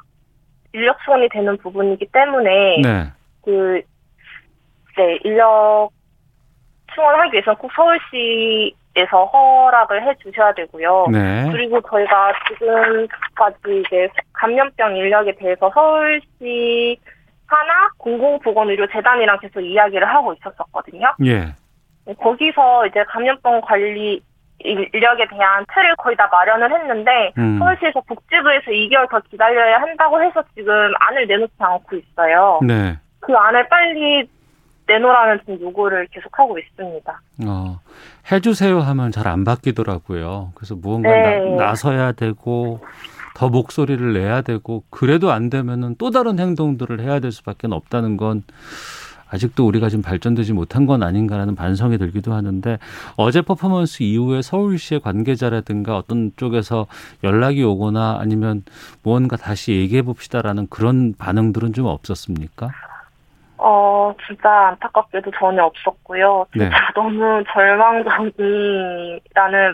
인력 0.73 0.97
지원이 1.05 1.29
되는 1.31 1.57
부분이기 1.59 2.07
때문에 2.13 2.81
네. 2.83 3.13
그, 3.45 3.81
네, 4.97 5.19
인력 5.25 5.91
충원하기 6.95 7.33
위해서는 7.35 7.57
꼭 7.59 7.71
서울시 7.75 8.75
에서 8.97 9.26
허락을 9.26 10.03
해 10.03 10.15
주셔야 10.23 10.55
되고요. 10.55 11.09
네. 11.12 11.47
그리고 11.53 11.81
저희가 11.83 12.33
지금까지 12.49 13.83
이제 13.87 14.09
감염병 14.33 14.97
인력에 14.97 15.35
대해서 15.37 15.71
서울시 15.75 16.99
하나 17.47 17.91
공공보건의료재단이랑 17.99 19.38
계속 19.41 19.61
이야기를 19.61 20.09
하고 20.09 20.33
있었었거든요. 20.33 21.12
예. 21.26 21.55
거기서 22.19 22.87
이제 22.87 23.05
감염병 23.05 23.61
관리 23.61 24.23
인력에 24.61 25.26
대한 25.29 25.65
틀을 25.75 25.97
거의 25.97 26.17
다 26.17 26.29
마련을 26.33 26.73
했는데 26.73 27.33
음. 27.37 27.59
서울시에서 27.59 28.00
복지부에서 28.00 28.71
2개월 28.71 29.11
더 29.11 29.21
기다려야 29.21 29.79
한다고 29.79 30.23
해서 30.23 30.43
지금 30.55 30.73
안을 31.00 31.26
내놓지 31.26 31.53
않고 31.59 31.97
있어요. 31.97 32.61
네. 32.62 32.97
그 33.21 33.35
안을 33.35 33.69
빨리 33.69 34.26
내놓으라는 34.88 35.40
지금 35.40 35.61
요구를 35.61 36.07
계속하고 36.12 36.59
있습니다. 36.59 37.21
어, 37.47 37.81
해주세요 38.31 38.81
하면 38.81 39.11
잘 39.12 39.26
안 39.26 39.45
바뀌더라고요. 39.45 40.52
그래서 40.55 40.75
무언가 40.76 41.11
네. 41.11 41.57
나, 41.57 41.75
서야 41.75 42.12
되고 42.12 42.81
더 43.35 43.49
목소리를 43.49 44.12
내야 44.14 44.40
되고 44.43 44.85
그래도 44.90 45.31
안 45.33 45.50
되면은 45.50 45.97
또 45.99 46.11
다른 46.11 46.38
행동들을 46.38 47.00
해야 47.00 47.21
될 47.21 47.33
수밖에 47.33 47.66
없다는 47.71 48.16
건 48.16 48.45
아직도 49.28 49.66
우리가 49.66 49.88
지금 49.88 50.02
발전되지 50.02 50.52
못한 50.52 50.87
건 50.87 51.02
아닌가라는 51.02 51.57
반성이 51.57 51.99
들기도 51.99 52.33
하는데 52.33 52.78
어제 53.16 53.43
퍼포먼스 53.43 54.05
이후에 54.05 54.40
서울시의 54.40 55.00
관계자라든가 55.00 55.97
어떤 55.99 56.31
쪽에서 56.37 56.87
연락이 57.25 57.64
오거나 57.64 58.19
아니면 58.21 58.62
무언가 59.02 59.37
다시 59.37 59.73
얘기해 59.73 60.02
봅시다라는 60.02 60.69
그런 60.71 61.14
반응들은 61.19 61.73
좀 61.73 61.87
없었습니까? 61.87 62.71
어, 63.59 64.15
진짜 64.27 64.69
안타깝게도 64.69 65.31
전혀 65.39 65.65
없었고요. 65.65 66.47
네. 66.55 66.65
진짜 66.65 66.77
너무 66.95 67.43
절망적이라는 67.53 69.21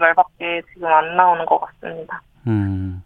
말밖에 0.01 0.63
지금 0.73 0.89
안 0.89 1.17
나오는 1.17 1.45
것 1.47 1.61
같습니다. 1.61 2.23
음. 2.47 3.03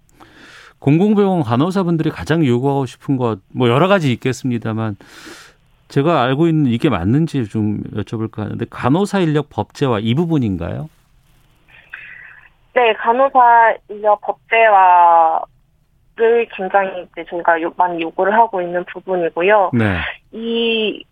공공병원 0.78 1.42
간호사분들이 1.42 2.10
가장 2.10 2.44
요구하고 2.44 2.86
싶은 2.86 3.16
것, 3.16 3.38
뭐 3.52 3.68
여러 3.68 3.88
가지 3.88 4.12
있겠습니다만, 4.12 4.96
제가 5.88 6.22
알고 6.22 6.48
있는 6.48 6.70
이게 6.70 6.88
맞는지 6.90 7.48
좀 7.48 7.82
여쭤볼까 7.94 8.38
하는데, 8.38 8.64
간호사 8.68 9.20
인력 9.20 9.48
법제화 9.50 10.00
이 10.00 10.14
부분인가요? 10.14 10.88
네, 12.74 12.92
간호사 12.92 13.74
인력 13.88 14.20
법제화 14.20 15.40
를 16.16 16.46
굉장히 16.56 17.06
이제 17.12 17.24
저희가 17.28 17.60
요- 17.60 17.72
많이 17.76 18.00
요구를 18.00 18.32
하고 18.32 18.62
있는 18.62 18.82
부분이고요. 18.84 19.70
네. 19.74 19.98
이 20.32 21.04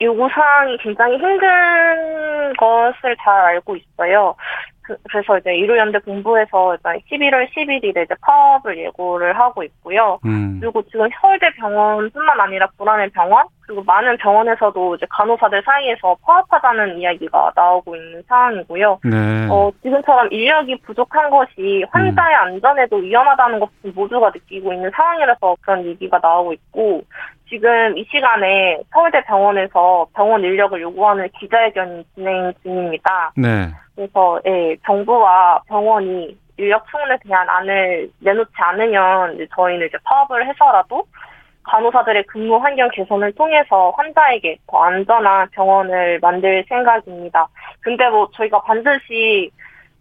요구 0.00 0.26
사항이 0.32 0.78
굉장히 0.78 1.18
힘든 1.18 2.54
것을 2.56 3.14
잘 3.22 3.34
알고 3.34 3.76
있어요. 3.76 4.34
그, 4.82 4.96
래서 5.12 5.36
이제 5.36 5.50
의료연대 5.50 5.98
본부에서 5.98 6.74
일단 6.74 6.98
11월 7.10 7.46
11일에 7.52 8.04
이제 8.04 8.14
파업을 8.22 8.78
예고를 8.78 9.38
하고 9.38 9.62
있고요. 9.64 10.18
음. 10.24 10.58
그리고 10.60 10.82
지금 10.90 11.06
서울대 11.20 11.50
병원뿐만 11.58 12.40
아니라 12.40 12.66
불안의 12.78 13.10
병원 13.10 13.46
그리고 13.70 13.84
많은 13.84 14.16
병원에서도 14.16 14.96
이제 14.96 15.06
간호사들 15.08 15.62
사이에서 15.64 16.16
파업하자는 16.26 16.98
이야기가 16.98 17.52
나오고 17.54 17.94
있는 17.94 18.20
상황이고요. 18.26 18.98
네. 19.04 19.48
어, 19.48 19.70
지금처럼 19.80 20.26
인력이 20.32 20.80
부족한 20.80 21.30
것이 21.30 21.84
환자의 21.92 22.34
안전에도 22.34 22.96
위험하다는 22.96 23.60
것을 23.60 23.92
모두가 23.94 24.32
느끼고 24.34 24.72
있는 24.72 24.90
상황이라서 24.90 25.56
그런 25.60 25.84
얘기가 25.86 26.18
나오고 26.20 26.52
있고, 26.54 27.02
지금 27.48 27.96
이 27.96 28.04
시간에 28.10 28.80
서울대 28.92 29.22
병원에서 29.22 30.06
병원 30.14 30.42
인력을 30.42 30.80
요구하는 30.80 31.28
기자회견이 31.38 32.04
진행 32.16 32.52
중입니다. 32.64 33.32
네. 33.36 33.70
그래서, 33.94 34.40
예, 34.46 34.76
정부와 34.84 35.62
병원이 35.68 36.36
인력 36.56 36.84
충원에 36.90 37.16
대한 37.22 37.48
안을 37.48 38.10
내놓지 38.18 38.52
않으면 38.56 39.46
저희는 39.54 39.86
이제 39.86 39.96
파업을 40.02 40.44
해서라도 40.48 41.04
간호사들의 41.64 42.24
근무 42.26 42.56
환경 42.56 42.88
개선을 42.90 43.32
통해서 43.32 43.90
환자에게 43.96 44.56
더 44.66 44.78
안전한 44.82 45.48
병원을 45.50 46.18
만들 46.20 46.64
생각입니다. 46.68 47.46
근데 47.80 48.08
뭐 48.08 48.28
저희가 48.34 48.60
반드시 48.62 49.50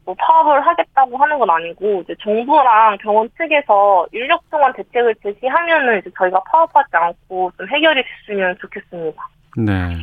뭐 0.05 0.15
파업을 0.17 0.65
하겠다고 0.65 1.17
하는 1.17 1.37
건 1.37 1.49
아니고 1.49 2.01
이제 2.01 2.15
정부랑 2.23 2.97
병원 2.99 3.29
측에서 3.37 4.07
인력 4.11 4.41
충원 4.49 4.73
대책을 4.73 5.15
제시하면은 5.23 5.99
이제 5.99 6.09
저희가 6.17 6.41
파업하지 6.49 6.89
않고 6.93 7.51
좀 7.57 7.67
해결이 7.67 8.01
됐으면 8.27 8.57
좋겠습니다. 8.59 9.21
네. 9.57 9.97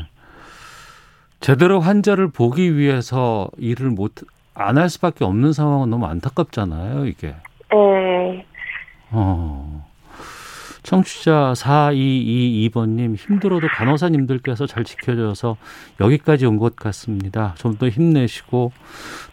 제대로 1.41 1.81
환자를 1.81 2.29
보기 2.33 2.77
위해서 2.77 3.49
일을 3.59 3.91
못, 3.91 4.13
안 4.55 4.79
할 4.79 4.89
수밖에 4.89 5.25
없는 5.25 5.53
상황은 5.53 5.91
너무 5.91 6.07
안타깝잖아요, 6.07 7.05
이게. 7.07 7.35
네. 7.71 8.47
어. 9.13 9.85
청취자 10.87 11.53
4222번님, 11.57 13.17
힘들어도 13.17 13.67
간호사님들께서 13.69 14.67
잘 14.69 14.85
지켜줘서 14.85 15.57
여기까지 16.01 16.47
온 16.47 16.59
것 16.59 16.77
같습니다. 16.77 17.55
좀 17.59 17.77
더 17.77 17.89
힘내시고 17.89 18.71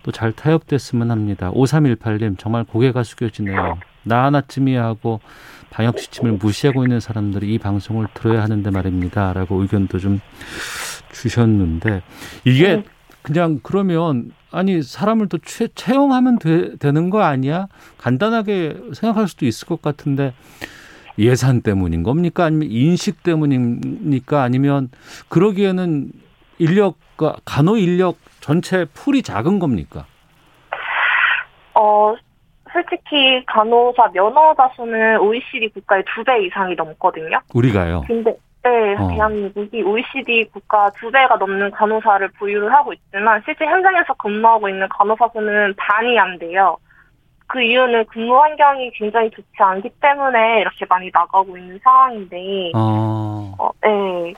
또 0.01 0.11
잘 0.11 0.31
타협됐으면 0.33 1.11
합니다. 1.11 1.51
5318님, 1.51 2.39
정말 2.39 2.63
고개가 2.63 3.03
숙여지네요. 3.03 3.77
나 4.03 4.25
하나쯤이야 4.25 4.83
하고 4.83 5.21
방역 5.69 5.97
지침을 5.97 6.33
무시하고 6.33 6.83
있는 6.83 6.99
사람들이 6.99 7.53
이 7.53 7.59
방송을 7.59 8.07
들어야 8.15 8.41
하는데 8.41 8.67
말입니다. 8.71 9.31
라고 9.33 9.61
의견도 9.61 9.99
좀 9.99 10.19
주셨는데, 11.11 12.01
이게 12.45 12.77
네. 12.77 12.83
그냥 13.21 13.59
그러면 13.61 14.31
아니 14.51 14.81
사람을 14.81 15.29
또 15.29 15.37
채, 15.37 15.67
채용하면 15.73 16.39
되, 16.39 16.75
되는 16.77 17.09
거 17.11 17.21
아니야? 17.21 17.67
간단하게 17.99 18.75
생각할 18.93 19.27
수도 19.27 19.45
있을 19.45 19.67
것 19.67 19.81
같은데 19.83 20.33
예산 21.19 21.61
때문인 21.61 22.03
겁니까? 22.03 22.45
아니면 22.45 22.67
인식 22.71 23.23
때문입니까? 23.23 24.41
아니면 24.41 24.89
그러기에는 25.29 26.11
인력과 26.59 27.35
간호 27.45 27.77
인력 27.77 28.17
전체 28.39 28.85
풀이 28.93 29.21
작은 29.21 29.59
겁니까? 29.59 30.05
어, 31.75 32.15
솔직히 32.71 33.43
간호사 33.45 34.09
면허자 34.13 34.71
수는 34.75 35.19
OECD 35.19 35.69
국가의 35.69 36.03
두 36.13 36.23
배 36.23 36.45
이상이 36.45 36.75
넘거든요. 36.75 37.39
우리가요. 37.53 38.03
근데 38.07 38.35
네, 38.63 38.95
어. 38.95 39.07
대한민국이 39.09 39.81
OECD 39.83 40.45
국가 40.53 40.89
두 40.91 41.11
배가 41.11 41.35
넘는 41.35 41.71
간호사를 41.71 42.27
보유를 42.39 42.71
하고 42.73 42.93
있지만 42.93 43.41
실제 43.45 43.65
현장에서 43.65 44.13
근무하고 44.13 44.69
있는 44.69 44.87
간호사 44.89 45.29
수는 45.33 45.73
반이 45.75 46.17
안 46.17 46.39
돼요. 46.39 46.77
그 47.47 47.61
이유는 47.61 48.05
근무 48.05 48.39
환경이 48.39 48.91
굉장히 48.91 49.29
좋지 49.31 49.47
않기 49.57 49.89
때문에 50.01 50.61
이렇게 50.61 50.85
많이 50.89 51.09
나가고 51.13 51.57
있는 51.57 51.79
상황인데, 51.83 52.71
어, 52.75 53.53
어, 53.57 53.69
네. 53.81 54.33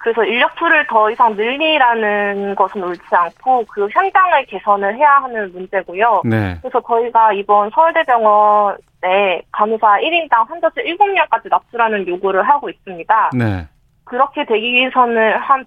그래서 0.00 0.24
인력풀을 0.24 0.86
더 0.86 1.10
이상 1.10 1.36
늘리라는 1.36 2.54
것은 2.54 2.82
옳지 2.82 3.02
않고 3.10 3.66
그 3.66 3.86
현장을 3.90 4.46
개선을 4.46 4.96
해야 4.96 5.16
하는 5.16 5.52
문제고요. 5.52 6.22
네. 6.24 6.56
그래서 6.62 6.80
저희가 6.80 7.34
이번 7.34 7.68
서울대병원에 7.68 9.42
간호사 9.52 9.98
1인당 9.98 10.48
환자수 10.48 10.76
7명까지 10.76 11.50
납수라는 11.50 12.08
요구를 12.08 12.48
하고 12.48 12.70
있습니다. 12.70 13.30
네. 13.36 13.68
그렇게 14.04 14.46
되기 14.46 14.72
위해서는 14.72 15.36
한 15.36 15.66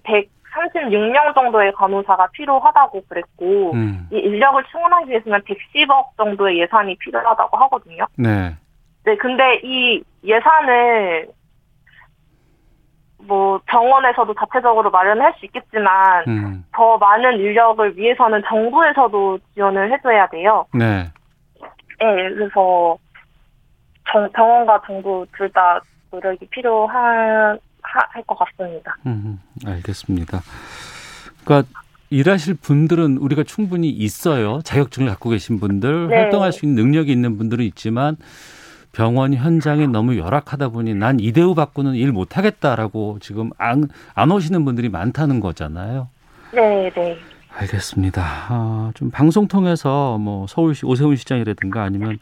136명 0.54 1.34
정도의 1.34 1.72
간호사가 1.72 2.28
필요하다고 2.32 3.02
그랬고, 3.08 3.72
음, 3.72 4.08
이 4.12 4.16
인력을 4.16 4.62
충원하기 4.70 5.10
위해서는 5.10 5.40
110억 5.40 6.16
정도의 6.16 6.60
예산이 6.60 6.96
필요하다고 6.96 7.56
하거든요. 7.56 8.06
네. 8.16 8.54
네, 9.04 9.16
근데 9.16 9.60
이 9.64 10.02
예산을 10.22 11.28
뭐 13.26 13.58
병원에서도 13.66 14.34
자체적으로 14.34 14.90
마련할 14.90 15.32
수 15.38 15.46
있겠지만 15.46 16.24
음. 16.28 16.64
더 16.72 16.98
많은 16.98 17.38
인력을 17.38 17.96
위해서는 17.96 18.42
정부에서도 18.46 19.38
지원을 19.54 19.92
해줘야 19.92 20.26
돼요. 20.28 20.66
네. 20.74 21.04
네, 22.00 22.28
그래서 22.34 22.96
정- 24.10 24.30
병원과 24.32 24.82
정부 24.86 25.26
둘 25.36 25.50
다 25.52 25.80
노력이 26.10 26.46
필요한 26.48 27.58
할 28.10 28.22
것 28.26 28.36
같습니다. 28.38 28.96
음, 29.06 29.40
알겠습니다. 29.66 30.42
그러니까 31.44 31.68
일하실 32.10 32.54
분들은 32.54 33.18
우리가 33.18 33.42
충분히 33.44 33.88
있어요. 33.90 34.60
자격증을 34.62 35.08
갖고 35.08 35.30
계신 35.30 35.58
분들, 35.60 36.08
네. 36.08 36.16
활동할 36.16 36.52
수 36.52 36.64
있는 36.64 36.82
능력이 36.84 37.10
있는 37.10 37.36
분들은 37.38 37.64
있지만 37.66 38.16
병원 38.92 39.34
현장이 39.34 39.88
너무 39.88 40.16
열악하다 40.16 40.68
보니 40.68 40.94
난 40.94 41.18
이대우 41.18 41.54
받고는 41.54 41.94
일 41.94 42.12
못하겠다라고 42.12 43.18
지금 43.20 43.50
안, 43.58 43.88
안 44.14 44.30
오시는 44.30 44.64
분들이 44.64 44.88
많다는 44.88 45.40
거잖아요. 45.40 46.08
네, 46.52 46.90
네. 46.94 47.18
알겠습니다. 47.56 48.22
아, 48.48 48.92
좀 48.94 49.10
방송 49.10 49.48
통해서 49.48 50.18
뭐 50.18 50.46
서울시 50.48 50.86
오세훈 50.86 51.16
시장이라든가 51.16 51.82
아니면 51.82 52.18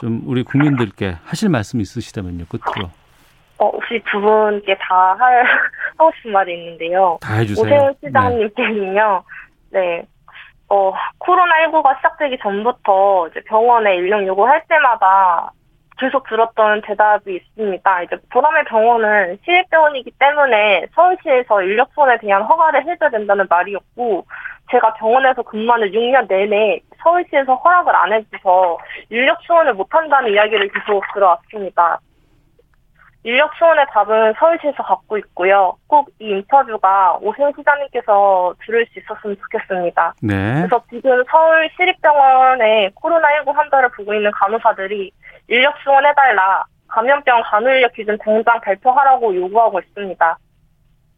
좀 0.00 0.22
우리 0.26 0.42
국민들께 0.42 1.16
하실 1.24 1.48
말씀 1.48 1.80
있으시다면요. 1.80 2.44
끝으로 2.46 2.90
어, 3.58 3.70
혹시 3.70 4.00
두 4.10 4.20
분께 4.20 4.76
다 4.78 5.16
할, 5.18 5.44
하고 5.96 6.10
싶은 6.16 6.32
말이 6.32 6.54
있는데요. 6.54 7.18
다 7.20 7.34
해주세요. 7.34 7.64
오세훈 7.64 7.94
네. 8.00 8.08
시장님께는요, 8.08 9.22
네. 9.70 10.06
어, 10.68 10.92
코로나19가 11.20 11.96
시작되기 11.96 12.38
전부터 12.42 13.28
이제 13.28 13.40
병원에 13.46 13.96
인력 13.96 14.26
요구할 14.26 14.62
때마다 14.68 15.52
계속 15.98 16.28
들었던 16.28 16.82
대답이 16.82 17.36
있습니다. 17.36 18.02
이제 18.02 18.16
보람의 18.30 18.64
병원은 18.64 19.38
시립병원이기 19.44 20.10
때문에 20.18 20.86
서울시에서 20.94 21.62
인력 21.62 21.92
지원에 21.94 22.18
대한 22.18 22.42
허가를 22.42 22.86
해줘야 22.86 23.08
된다는 23.08 23.46
말이었고, 23.48 24.26
제가 24.70 24.94
병원에서 24.94 25.42
근무하는 25.42 25.88
6년 25.92 26.28
내내 26.28 26.80
서울시에서 27.02 27.54
허락을 27.54 27.94
안 27.94 28.12
해줘서 28.12 28.78
인력 29.08 29.40
지원을 29.42 29.74
못한다는 29.74 30.32
이야기를 30.32 30.68
계속 30.68 31.02
들어왔습니다. 31.14 32.00
인력 33.26 33.52
지원의 33.56 33.86
답은 33.90 34.34
서울시에서 34.38 34.84
갖고 34.84 35.18
있고요. 35.18 35.76
꼭 35.88 36.06
이 36.20 36.30
인터뷰가 36.30 37.18
오세훈 37.20 37.52
시장님께서 37.56 38.54
들을 38.64 38.86
수 38.86 39.00
있었으면 39.00 39.36
좋겠습니다. 39.36 40.14
네. 40.22 40.54
그래서 40.62 40.80
지금 40.88 41.24
서울 41.28 41.68
시립병원에 41.76 42.90
코로나19 42.94 43.52
환자를 43.52 43.88
보고 43.90 44.14
있는 44.14 44.30
간호사들이 44.30 45.10
인력 45.48 45.74
지원해달라, 45.82 46.64
감염병 46.88 47.42
간호인력 47.44 47.92
기준 47.94 48.16
당장 48.18 48.60
발표하라고 48.60 49.34
요구하고 49.34 49.80
있습니다. 49.80 50.38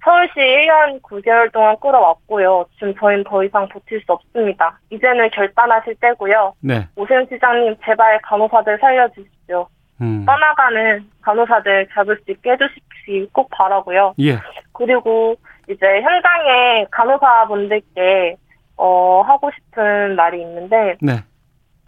서울시 0.03 0.33
1년 0.37 1.03
9개월 1.03 1.53
동안 1.53 1.77
끌어왔고요. 1.81 2.65
지금 2.75 2.95
저희는 2.97 3.25
더 3.25 3.45
이상 3.45 3.69
버틸 3.69 4.01
수 4.01 4.13
없습니다. 4.13 4.79
이제는 4.91 5.29
결단하실 5.31 5.97
때고요. 6.01 6.55
네. 6.61 6.89
오세훈 6.97 7.27
시장님 7.31 7.77
제발 7.85 8.19
간호사들 8.23 8.79
살려주십시오. 8.81 9.69
음. 10.01 10.25
떠나가는 10.25 11.05
간호사들 11.23 11.89
잡을 11.93 12.17
수 12.25 12.31
있게 12.31 12.53
해주십시 12.53 13.29
꼭 13.33 13.49
바라고요. 13.51 14.15
예. 14.21 14.39
그리고 14.73 15.37
이제 15.69 15.87
현장에 16.01 16.87
간호사분들께 16.91 18.37
어, 18.77 19.23
하고 19.23 19.51
싶은 19.51 20.15
말이 20.17 20.41
있는데 20.41 20.97
네. 21.01 21.25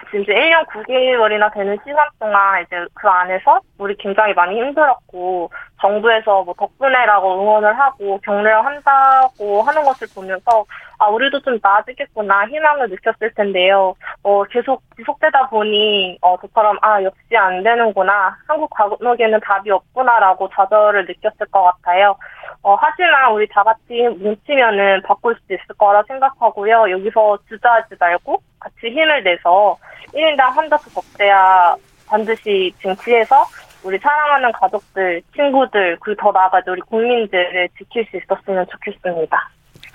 지금 0.07 0.23
이제 0.23 0.33
1년 0.33 0.67
9개월이나 0.67 1.53
되는 1.53 1.77
시간 1.85 2.07
동안 2.19 2.63
이제 2.63 2.77
그 2.95 3.09
안에서 3.09 3.61
우리 3.79 3.97
굉장히 3.97 4.35
많이 4.35 4.57
힘들었고 4.61 5.51
정부에서 5.81 6.45
뭐 6.45 6.55
덕분에라고 6.55 7.43
응원을 7.43 7.79
하고 7.79 8.19
격려를 8.25 8.65
한다고 8.65 9.63
하는 9.63 9.85
것을 9.85 10.09
보면서 10.15 10.65
아 10.99 11.09
우리도 11.09 11.41
좀 11.41 11.59
나아지겠구나 11.63 12.47
희망을 12.49 12.89
느꼈을 12.91 13.33
텐데요. 13.35 13.95
어 14.23 14.45
계속 14.45 14.83
지속되다 14.97 15.49
보니 15.49 16.19
어 16.21 16.37
저처럼 16.41 16.79
아 16.83 17.03
역시 17.03 17.37
안 17.37 17.63
되는구나 17.63 18.37
한국 18.47 18.69
과목에는 18.71 19.41
답이 19.41 19.71
없구나라고 19.71 20.51
좌절을 20.51 21.07
느꼈을 21.07 21.47
것 21.51 21.63
같아요. 21.63 22.17
어 22.63 22.75
하지만 22.75 23.33
우리 23.33 23.49
다 23.49 23.63
같이 23.63 24.07
뭉치면은 24.19 25.03
바꿀 25.03 25.35
수 25.47 25.55
있을 25.55 25.65
거라 25.79 26.03
생각하고요. 26.07 26.91
여기서 26.91 27.39
주저하지 27.49 27.95
말고 27.99 28.43
같이 28.59 28.89
힘을 28.89 29.23
내서 29.23 29.77
1인당 30.13 30.41
한 30.55 30.69
자수 30.69 30.93
법제야 30.93 31.75
반드시 32.07 32.73
쟁취해서 32.83 33.47
우리 33.83 33.99
사랑하는 33.99 34.53
가족들, 34.53 35.23
친구들, 35.35 35.97
그리고 36.01 36.21
더 36.21 36.33
나아가서 36.33 36.73
우리 36.73 36.81
국민들을 36.83 37.69
지킬 37.79 38.07
수 38.11 38.19
있었으면 38.19 38.67
좋겠습니다. 38.71 39.51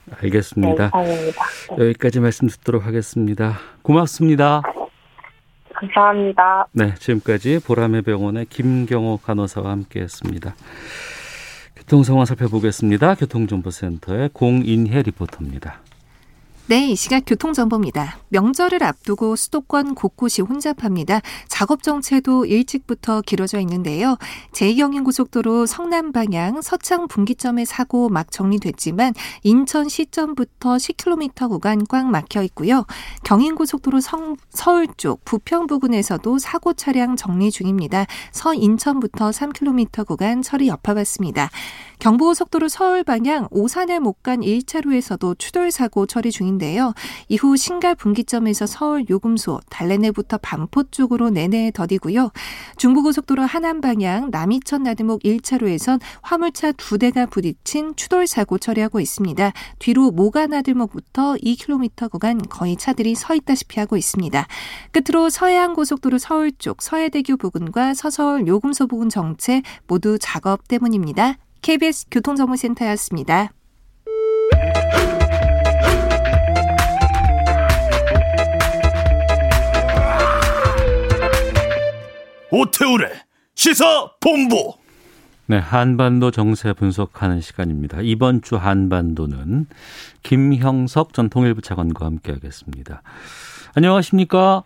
네, 0.06 0.15
알겠습니다. 0.23 0.88
이상입니다. 0.88 1.45
네, 1.78 1.84
여기까지 1.89 2.19
말씀 2.19 2.47
듣도록 2.47 2.86
하겠습니다. 2.86 3.54
고맙습니다. 3.84 4.62
감사합니다. 5.73 6.67
네, 6.71 6.95
지금까지 6.95 7.60
보람의 7.65 8.01
병원의 8.04 8.45
김경호 8.45 9.17
간호사와 9.17 9.69
함께했습니다. 9.71 10.54
교통 11.86 12.04
상황 12.04 12.26
살펴보겠습니다. 12.26 13.13
교통정보센터의 13.13 14.32
공인혜 14.34 15.04
리포터입니다. 15.04 15.82
네, 16.67 16.88
이 16.88 16.95
시각 16.95 17.25
교통정보입니다. 17.28 18.17
명절을 18.30 18.82
앞두고 18.82 19.36
수도권 19.36 19.93
곳곳이 19.93 20.41
혼잡합니다. 20.41 21.21
작업 21.47 21.84
정체도 21.84 22.47
일찍부터 22.47 23.21
길어져 23.21 23.60
있는데요. 23.60 24.17
제2경인고속도로 24.54 25.67
성남 25.67 26.12
방향 26.12 26.63
서창 26.63 27.08
분기점의 27.08 27.67
사고 27.67 28.10
막 28.10 28.32
정리됐지만 28.32 29.13
인천 29.43 29.88
시점부터 29.88 30.78
10km 30.78 31.49
구간 31.49 31.86
꽉 31.88 32.10
막혀 32.10 32.41
있고요. 32.41 32.88
경인고속도로 33.23 34.01
성, 34.01 34.36
서울 34.49 34.88
쪽 34.97 35.23
부평 35.23 35.67
부근에서도 35.67 36.39
사고 36.39 36.73
차량 36.73 37.15
정리 37.15 37.51
중입니다. 37.51 38.08
서인천부터 38.32 39.30
3km 39.30 40.08
구간 40.08 40.41
처리 40.41 40.69
여파받습니다. 40.69 41.51
경부고속도로 41.99 42.67
서울 42.67 43.03
방향 43.03 43.47
오산을 43.51 43.99
못간 43.99 44.41
1차로에서도 44.41 45.38
추돌 45.39 45.71
사고 45.71 46.05
처리 46.05 46.31
중인데요. 46.31 46.93
이후 47.29 47.55
신갈 47.55 47.95
분기점에서 47.95 48.65
서울 48.65 49.05
요금소, 49.10 49.62
달래내부터 49.69 50.38
반포 50.38 50.84
쪽으로 50.91 51.29
내내 51.29 51.71
더디고요. 51.73 52.31
중부고속도로 52.77 53.43
하남 53.43 53.81
방향 53.81 54.29
남이천 54.31 54.84
나들목 54.84 55.23
1차로에선 55.23 55.99
화물차 56.21 56.73
두 56.73 56.97
대가 56.97 57.25
부딪힌 57.25 57.95
추돌 57.95 58.27
사고 58.27 58.58
처리하고 58.58 58.99
있습니다. 58.99 59.53
뒤로 59.79 60.12
모가 60.12 60.47
나들목부터 60.47 61.36
2km 61.36 62.12
구간 62.12 62.38
거의 62.38 62.75
차들이 62.75 63.15
서 63.15 63.36
있다시피 63.36 63.79
하고 63.79 63.97
있습니다. 63.97 64.47
끝으로 64.91 65.29
서해안고속도로 65.29 66.17
서울 66.17 66.51
쪽 66.51 66.81
서해대교 66.81 67.38
부근과 67.38 67.93
서서울 67.93 68.47
요금소 68.47 68.88
부근 68.88 69.10
정체 69.10 69.62
모두 69.88 70.17
작업 70.19 70.67
때문입니다. 70.67 71.38
KBS 71.65 72.06
교통정보센터였습니다. 72.12 73.49
오태우래 82.51 83.08
시사 83.56 83.84
본부 84.21 84.75
네, 85.47 85.58
한반도 85.58 86.30
정세 86.30 86.71
분석하는 86.73 87.41
시간입니다. 87.41 87.97
이번 88.01 88.43
주 88.43 88.58
한반도는 88.58 89.65
김형석 90.21 91.13
전 91.13 91.30
통일부 91.30 91.63
차관과 91.63 92.06
함께하겠습니다. 92.06 93.01
안녕하십니까? 93.75 94.63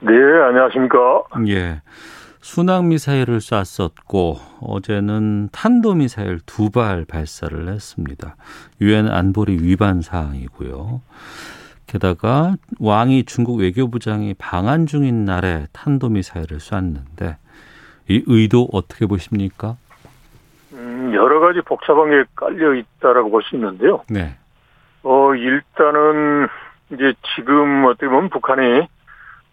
네, 0.00 0.12
안녕하십니까. 0.48 1.24
예. 1.48 1.82
순항 2.40 2.88
미사일을 2.88 3.40
쐈었고 3.40 4.36
어제는 4.60 5.48
탄도 5.52 5.94
미사일 5.94 6.38
두 6.46 6.70
발 6.70 7.04
발사를 7.04 7.68
했습니다. 7.68 8.36
유엔 8.80 9.08
안보리 9.08 9.58
위반 9.62 10.00
사항이고요. 10.02 11.00
게다가 11.86 12.54
왕이 12.78 13.24
중국 13.24 13.58
외교부장이 13.60 14.34
방한 14.34 14.86
중인 14.86 15.24
날에 15.24 15.66
탄도 15.72 16.10
미사일을 16.10 16.60
쐈는데 16.60 17.38
이 18.08 18.22
의도 18.26 18.68
어떻게 18.72 19.06
보십니까? 19.06 19.76
음, 20.74 21.12
여러 21.14 21.40
가지 21.40 21.60
복잡한 21.62 22.10
게 22.10 22.24
깔려 22.36 22.74
있다라고 22.74 23.30
볼 23.30 23.42
수 23.42 23.56
있는데요. 23.56 24.02
네. 24.10 24.36
어, 25.02 25.34
일단은 25.34 26.48
이제 26.92 27.14
지금 27.34 27.84
어떻게 27.86 28.06
보면 28.08 28.28
북한이 28.30 28.86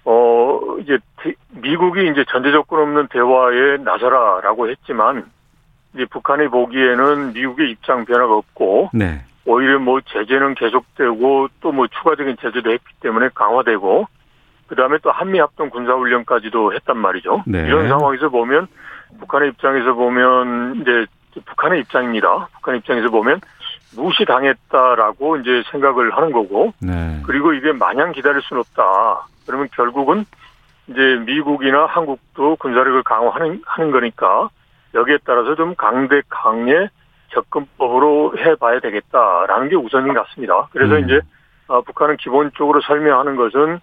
어, 0.06 0.60
이제 0.80 0.98
대- 1.22 1.34
미국이 1.50 2.08
이제 2.10 2.24
전제 2.30 2.52
조건 2.52 2.82
없는 2.82 3.08
대화에 3.08 3.78
나서라라고 3.78 4.70
했지만 4.70 5.26
이제 5.94 6.06
북한이 6.06 6.48
보기에는 6.50 7.34
미국의 7.34 7.72
입장 7.72 8.06
변화가 8.06 8.34
없고 8.36 8.92
네. 8.94 9.24
오히려 9.46 9.80
뭐 9.80 10.00
제재는 10.02 10.56
계속되고 10.56 11.48
또 11.62 11.72
뭐 11.72 11.88
추가적인 11.88 12.38
제재도 12.42 12.72
했기 12.72 12.86
때문에 13.02 13.30
강화되고 13.34 14.08
그다음에 14.68 14.98
또 15.04 15.12
한미 15.12 15.40
합동 15.40 15.70
군사 15.70 15.94
훈련까지도 15.94 16.74
했단 16.74 16.98
말이죠. 16.98 17.44
네. 17.46 17.66
이런 17.68 17.88
상황에서 17.88 18.30
보면 18.30 18.68
북한의 19.20 19.50
입장에서 19.50 19.94
보면 19.94 20.82
이제 20.82 21.06
북한의 21.46 21.82
입장입니다. 21.82 22.48
북한 22.54 22.76
입장에서 22.78 23.10
보면 23.10 23.40
무시당했다라고 23.96 25.38
이제 25.38 25.64
생각을 25.72 26.16
하는 26.16 26.32
거고 26.32 26.74
네. 26.80 27.22
그리고 27.26 27.54
이게 27.54 27.72
마냥 27.72 28.12
기다릴 28.12 28.42
수는 28.42 28.62
없다. 28.62 29.28
그러면 29.46 29.68
결국은 29.74 30.26
이제 30.88 31.02
미국이나 31.26 31.86
한국도 31.86 32.58
군사력을 32.58 33.02
강화하는 33.04 33.62
하는 33.66 33.92
거니까 33.92 34.50
여기에 34.94 35.20
따라서 35.26 35.56
좀 35.56 35.76
강대 35.76 36.22
강의 36.30 36.90
접근법으로 37.34 38.38
해봐야 38.38 38.80
되겠다라는 38.80 39.70
게 39.70 39.76
우선인 39.76 40.14
것 40.14 40.26
같습니다. 40.28 40.68
그래서 40.72 40.96
음. 40.96 41.06
이제 41.06 41.22
아, 41.68 41.82
북한은 41.82 42.18
기본적으로 42.18 42.82
설명하는 42.82 43.36
것은 43.36 43.80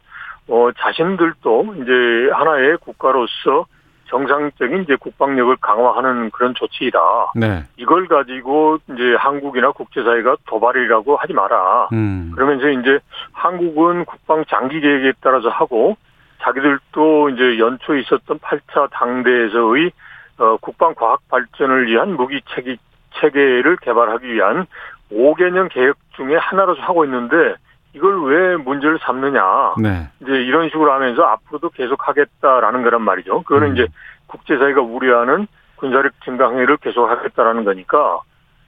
어, 0.48 0.70
자신들도 0.79 1.75
이제 1.83 2.31
하나의 2.33 2.77
국가로서 2.79 3.66
정상적인 4.12 4.83
이제 4.83 4.94
국방력을 4.96 5.57
강화하는 5.57 6.31
그런 6.33 6.55
조치이다. 6.55 6.98
네. 7.35 7.64
이걸 7.77 8.07
가지고 8.07 8.77
이제 8.92 9.14
한국이나 9.18 9.72
국제사회가 9.72 10.37
도발이라고 10.46 11.16
하지 11.16 11.33
마라. 11.33 11.88
음. 11.94 12.31
그러면서 12.35 12.68
이제 12.68 12.98
한국은 13.33 14.05
국방 14.05 14.44
장기 14.51 14.81
계획에 14.81 15.14
따라서 15.22 15.48
하고 15.48 15.96
자기들도 16.42 17.31
이제 17.31 17.59
연초에 17.59 18.01
있었던 18.01 18.38
8차 18.38 18.90
당대에서의 18.90 19.90
어, 20.38 20.57
국방 20.61 20.94
과학 20.94 21.20
발전을 21.29 21.87
위한 21.87 22.14
무기 22.14 22.42
체계, 22.55 22.77
체계를 23.14 23.77
개발하기 23.79 24.31
위한 24.31 24.66
5개년 25.11 25.70
계획 25.70 25.94
중에 26.16 26.37
하나로서 26.37 26.83
하고 26.83 27.05
있는데 27.07 27.55
이걸 27.94 28.24
왜 28.24 28.57
문제를 28.57 28.98
삼느냐. 29.02 29.74
네. 29.78 30.09
이제 30.20 30.33
이런 30.33 30.68
식으로 30.70 30.92
하면서 30.92 31.22
앞으로도 31.22 31.70
계속 31.70 32.09
하겠다라는 32.09 32.83
거란 32.83 33.02
말이죠. 33.02 33.42
그거는 33.42 33.68
음. 33.68 33.74
이제 33.74 33.87
국제사회가 34.26 34.81
우려하는 34.81 35.46
군사력 35.76 36.12
증가 36.24 36.48
행위를 36.48 36.76
계속 36.78 37.07
하겠다라는 37.11 37.64
거니까 37.64 38.20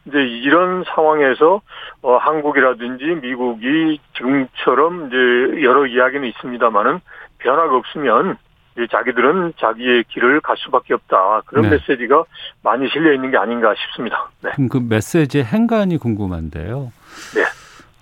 이제 0.07 0.19
이런 0.19 0.85
상황에서 0.95 1.63
어 2.03 2.17
한국이라든지 2.17 3.05
미국이 3.23 3.99
지금처럼 4.17 5.07
이제 5.07 5.63
여러 5.63 5.87
이야기는 5.87 6.29
있습니다만은 6.29 7.01
변화가 7.39 7.77
없으면 7.77 8.37
이제 8.77 8.87
자기들은 8.91 9.55
자기의 9.59 10.05
길을 10.09 10.41
갈 10.41 10.57
수밖에 10.59 10.95
없다. 10.95 11.43
그런 11.47 11.65
네. 11.65 11.71
메시지가 11.71 12.25
많이 12.63 12.89
실려 12.91 13.15
있는 13.15 13.31
게 13.31 13.39
아닌가 13.39 13.73
싶습니다. 13.75 14.29
네. 14.43 14.51
그럼 14.57 14.69
그 14.69 14.79
메시지의 14.79 15.45
행간이 15.45 15.97
궁금한데요. 15.97 16.93
네. 17.35 17.45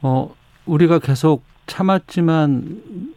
어, 0.02 0.34
우리가 0.66 0.98
계속 0.98 1.44
참았지만 1.66 3.12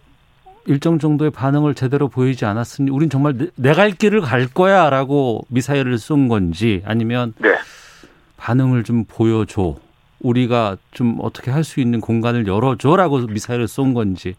일정 0.68 0.98
정도의 0.98 1.32
반응을 1.32 1.76
제대로 1.76 2.08
보이지 2.08 2.46
않았으니 2.46 2.90
우린 2.90 3.10
정말 3.10 3.36
내 3.56 3.74
갈 3.74 3.92
길을 3.92 4.22
갈 4.22 4.48
거야라고 4.48 5.46
미사일을 5.50 5.98
쏜 5.98 6.28
건지 6.28 6.82
아니면 6.86 7.34
네. 7.40 7.56
반응을 8.38 8.84
좀 8.84 9.06
보여줘. 9.06 9.76
우리가 10.22 10.78
좀 10.92 11.18
어떻게 11.22 11.52
할 11.52 11.64
수 11.64 11.80
있는 11.80 12.02
공간을 12.02 12.48
열어줘라고 12.48 13.28
미사일을 13.28 13.68
쏜 13.68 13.94
건지 13.94 14.36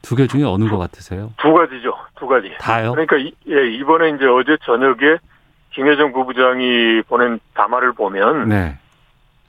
두 0.00 0.16
개 0.16 0.26
중에 0.26 0.44
어느 0.44 0.68
것 0.70 0.78
같으세요? 0.78 1.32
두 1.38 1.52
가지죠. 1.52 1.92
두 2.18 2.26
가지. 2.26 2.50
다요? 2.60 2.92
그러니까 2.92 3.16
이, 3.16 3.32
예, 3.48 3.68
이번에 3.74 4.10
이제 4.10 4.24
어제 4.26 4.56
저녁에 4.64 5.18
김여정 5.72 6.12
부부장이 6.12 7.02
보낸 7.08 7.40
담화를 7.54 7.92
보면 7.92 8.48
네. 8.48 8.78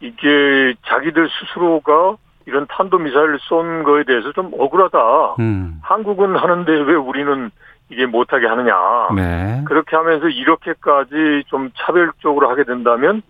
이게 0.01 0.73
자기들 0.87 1.29
스스로가 1.29 2.17
이런 2.49 2.65
탄도미사일을 2.67 3.37
쏜 3.41 3.83
거에 3.83 4.03
대해서 4.03 4.31
좀 4.31 4.51
억울하다. 4.57 5.35
음. 5.39 5.79
한국은 5.83 6.35
하는데 6.35 6.71
왜 6.71 6.95
우리는 6.95 7.51
이게 7.89 8.05
못하게 8.05 8.47
하느냐. 8.47 8.75
네. 9.15 9.63
그렇게 9.65 9.95
하면서 9.95 10.27
이렇게까지 10.27 11.43
좀 11.47 11.69
차별적으로 11.77 12.49
하게 12.49 12.63
된다면 12.63 13.21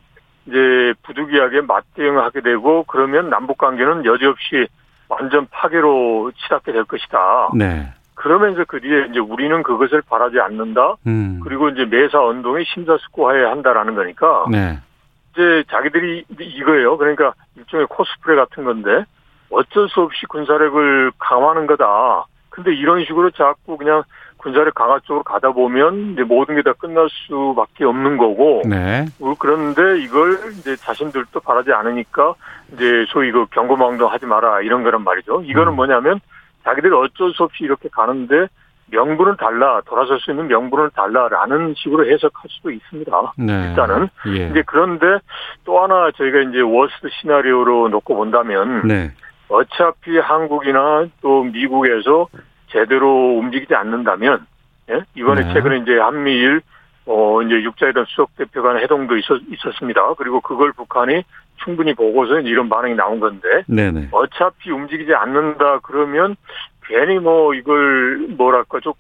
이제 0.48 0.94
부득이하게 1.04 1.62
맞대응을 1.62 2.24
하게 2.24 2.42
되고 2.42 2.84
그러면 2.84 3.30
남북 3.30 3.58
관계는 3.58 4.06
여지없이 4.06 4.68
완전 5.10 5.48
파괴로 5.52 6.32
치닫게 6.36 6.72
될 6.72 6.86
것이다. 6.86 7.50
네. 7.56 7.94
그러면서 8.16 8.64
그 8.68 8.82
뒤에 8.82 9.08
이제 9.10 9.20
우리는 9.20 9.64
그것을 9.64 10.02
바라지 10.02 10.40
않는다. 10.40 10.96
음. 11.08 11.40
그리고 11.44 11.70
이제 11.70 11.86
매사 11.86 12.22
언동에 12.22 12.64
심사숙고해야 12.66 13.50
한다라는 13.52 13.96
거니까 13.96 14.46
네. 14.50 14.80
이제 15.32 15.64
자기들이 15.70 16.26
이거예요. 16.40 16.98
그러니까 16.98 17.34
일종의 17.56 17.88
코스프레 17.88 18.36
같은 18.36 18.64
건데 18.64 19.06
어쩔 19.52 19.90
수 19.90 20.02
없이 20.02 20.26
군사력을 20.28 21.12
강화하는 21.18 21.68
거다. 21.68 22.26
근데 22.50 22.74
이런 22.74 23.04
식으로 23.06 23.32
자꾸 23.32 23.78
그냥 23.78 24.04
군사력 24.38 24.74
강화 24.74 25.00
쪽으로 25.00 25.24
가다 25.24 25.52
보면 25.52 26.14
이제 26.14 26.24
모든 26.24 26.56
게 26.56 26.62
다 26.62 26.74
끝날 26.74 27.08
수밖에 27.10 27.84
없는 27.86 28.18
거고 28.18 28.62
네. 28.66 29.06
어, 29.20 29.34
그런데 29.38 30.00
이걸 30.02 30.54
이제 30.58 30.76
자신들도 30.78 31.40
바라지 31.42 31.72
않으니까 31.74 32.36
이제 32.74 33.06
소위 33.10 33.32
그 33.32 33.46
경고망동 33.48 34.12
하지 34.12 34.26
마라 34.26 34.62
이런 34.62 34.84
거란 34.84 35.04
말이죠. 35.04 35.42
이거는 35.44 35.74
음. 35.74 35.76
뭐냐면 35.76 36.20
자기들이 36.64 36.94
어쩔 36.94 37.34
수 37.34 37.44
없이 37.44 37.64
이렇게 37.64 37.90
가는데 37.90 38.48
명분은 38.92 39.38
달라 39.38 39.82
돌아설 39.86 40.20
수 40.20 40.32
있는 40.32 40.48
명분은 40.48 40.92
달라라는 40.96 41.76
식으로 41.78 42.10
해석할 42.10 42.50
수도 42.50 42.72
있습니다. 42.72 43.34
네. 43.38 43.70
일단은 43.70 44.10
예. 44.28 44.50
이제 44.50 44.64
그런데 44.66 45.06
또 45.66 45.82
하나 45.82 46.12
저희가 46.12 46.42
이제 46.42 46.62
워스트 46.62 47.10
시나리오로 47.22 47.90
놓고 47.90 48.16
본다면 48.16 48.88
네. 48.88 49.12
어차피 49.48 50.18
한국이나 50.18 51.08
또 51.22 51.44
미국에서 51.44 52.28
제대로 52.68 53.38
움직이지 53.38 53.74
않는다면 53.74 54.46
예? 54.92 55.02
이번에 55.16 55.42
네. 55.44 55.54
최근에 55.54 55.78
이제 55.80 55.98
한미일 55.98 56.62
어 57.06 57.42
이제 57.42 57.56
육자회담 57.64 58.06
수석 58.08 58.36
대표 58.36 58.62
간 58.62 58.78
회동도 58.78 59.18
있었, 59.18 59.42
있었습니다. 59.52 60.14
그리고 60.16 60.42
그걸 60.42 60.72
북한이 60.74 61.24
충분히 61.64 61.94
보고서 61.94 62.40
이런 62.40 62.70
반응이 62.70 62.96
나온 62.96 63.20
건데 63.20 63.64
네네. 63.68 64.10
어차피 64.12 64.72
움직이지 64.72 65.14
않는다 65.14 65.80
그러면 65.80 66.36
괜히 66.90 67.20
뭐 67.20 67.54
이걸 67.54 68.28
뭐랄까 68.38 68.80
좀 68.82 68.94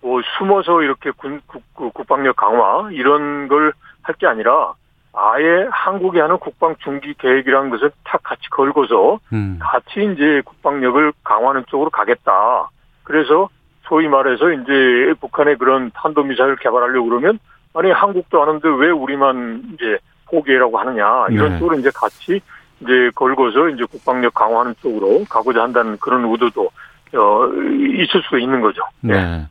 뭐 0.00 0.20
숨어서 0.38 0.82
이렇게 0.82 1.10
군 1.10 1.40
국, 1.48 1.60
국- 1.74 1.92
국방력 1.92 2.36
강화 2.36 2.88
이런 2.92 3.48
걸 3.48 3.72
할 4.02 4.14
게 4.16 4.28
아니라 4.28 4.74
아예 5.12 5.66
한국이 5.72 6.20
하는 6.20 6.38
국방 6.38 6.76
중기 6.78 7.14
계획이라는 7.14 7.68
것을 7.70 7.90
탁 8.04 8.22
같이 8.22 8.48
걸고서 8.50 9.18
음. 9.32 9.58
같이 9.60 10.04
이제 10.12 10.40
국방력을 10.44 11.12
강화하는 11.24 11.64
쪽으로 11.66 11.90
가겠다. 11.90 12.70
그래서 13.02 13.48
소위 13.88 14.06
말해서 14.06 14.52
이제 14.52 15.14
북한의 15.20 15.56
그런 15.58 15.90
탄도미사일 15.94 16.54
개발하려고 16.56 17.08
그러면 17.08 17.40
아니 17.74 17.90
한국도 17.90 18.40
하는데 18.40 18.68
왜 18.78 18.90
우리만 18.90 19.62
이제 19.74 19.98
포기라고 20.30 20.78
하느냐 20.78 21.26
이런 21.30 21.54
네. 21.54 21.58
쪽으로 21.58 21.76
이제 21.76 21.90
같이 21.92 22.40
이제 22.80 23.10
걸고서 23.16 23.68
이제 23.70 23.84
국방력 23.84 24.32
강화하는 24.34 24.74
쪽으로 24.80 25.24
가고자 25.28 25.64
한다는 25.64 25.96
그런 25.98 26.24
의도도 26.24 26.70
어 27.14 27.46
있을 27.48 28.22
수 28.28 28.38
있는 28.38 28.60
거죠. 28.60 28.82
네. 29.00 29.46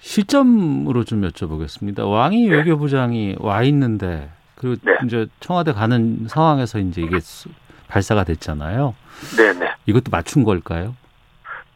시점으로 0.00 1.04
좀 1.04 1.22
여쭤보겠습니다. 1.22 2.08
왕이 2.10 2.48
네. 2.48 2.56
외교부장이 2.56 3.36
와 3.40 3.62
있는데 3.62 4.30
그리고 4.54 4.76
네. 4.84 4.96
이제 5.04 5.26
청와대 5.40 5.72
가는 5.72 6.26
상황에서 6.28 6.78
이제 6.78 7.02
이게 7.02 7.18
수- 7.20 7.48
발사가 7.88 8.24
됐잖아요. 8.24 8.94
네네. 9.36 9.72
이것도 9.86 10.04
맞춘 10.10 10.44
걸까요? 10.44 10.94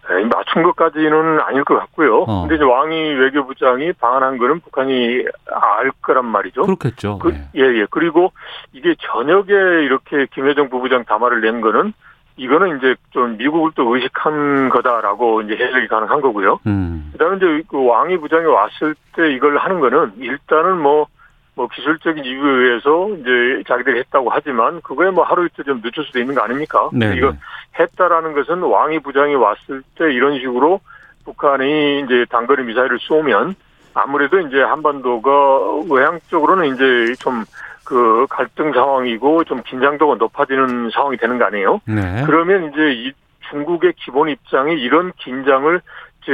네, 0.08 0.24
맞춘 0.24 0.62
것까지는 0.64 1.40
아닐 1.40 1.62
것 1.64 1.76
같고요. 1.78 2.22
어. 2.22 2.40
근데 2.42 2.56
이제 2.56 2.64
왕이 2.64 2.96
외교부장이 3.14 3.92
방한한 3.94 4.38
거는 4.38 4.60
북한이 4.60 5.24
알 5.52 5.90
거란 6.02 6.24
말이죠. 6.26 6.62
그렇겠죠. 6.62 7.18
그, 7.20 7.28
네. 7.28 7.48
예, 7.56 7.60
예. 7.60 7.86
그리고 7.90 8.32
이게 8.72 8.94
저녁에 9.00 9.52
이렇게 9.84 10.26
김여정 10.34 10.68
부부장 10.68 11.04
담화를 11.04 11.40
낸 11.42 11.60
거는 11.60 11.92
이거는 12.40 12.78
이제 12.78 12.94
좀 13.10 13.36
미국을 13.36 13.72
또 13.74 13.94
의식한 13.94 14.70
거다라고 14.70 15.42
이제 15.42 15.62
해석이 15.62 15.88
가능한 15.88 16.22
거고요. 16.22 16.58
음. 16.66 17.10
그다음에 17.12 17.36
이제 17.36 17.62
그 17.68 17.84
왕이 17.84 18.16
부장이 18.16 18.46
왔을 18.46 18.94
때 19.14 19.30
이걸 19.34 19.58
하는 19.58 19.78
거는 19.78 20.12
일단은 20.16 20.80
뭐, 20.80 21.06
뭐 21.54 21.68
기술적인 21.68 22.24
이유에 22.24 22.50
의해서 22.50 23.10
이제 23.10 23.62
자기들이 23.68 23.98
했다고 23.98 24.30
하지만 24.30 24.80
그거에 24.80 25.10
뭐 25.10 25.22
하루 25.22 25.44
이틀 25.44 25.64
좀 25.64 25.82
늦출 25.82 26.02
수도 26.06 26.18
있는 26.18 26.34
거 26.34 26.40
아닙니까? 26.40 26.88
네. 26.94 27.14
이거 27.14 27.34
했다라는 27.78 28.32
것은 28.32 28.62
왕이 28.62 29.00
부장이 29.00 29.34
왔을 29.34 29.82
때 29.98 30.10
이런 30.10 30.38
식으로 30.38 30.80
북한이 31.26 32.04
이제 32.06 32.24
단거리 32.30 32.64
미사일을 32.64 32.98
쏘면 33.00 33.54
아무래도 33.92 34.40
이제 34.40 34.62
한반도가 34.62 35.84
외향적으로는 35.90 36.74
이제 36.74 37.14
좀 37.18 37.44
그 37.84 38.26
갈등 38.30 38.72
상황이고 38.72 39.44
좀 39.44 39.62
긴장도가 39.62 40.16
높아지는 40.16 40.90
상황이 40.90 41.16
되는 41.16 41.38
거 41.38 41.44
아니에요? 41.46 41.80
네. 41.86 42.22
그러면 42.26 42.70
이제 42.72 42.92
이 42.92 43.12
중국의 43.50 43.94
기본 43.96 44.28
입장이 44.28 44.74
이런 44.74 45.12
긴장을 45.18 45.80
이제 46.22 46.32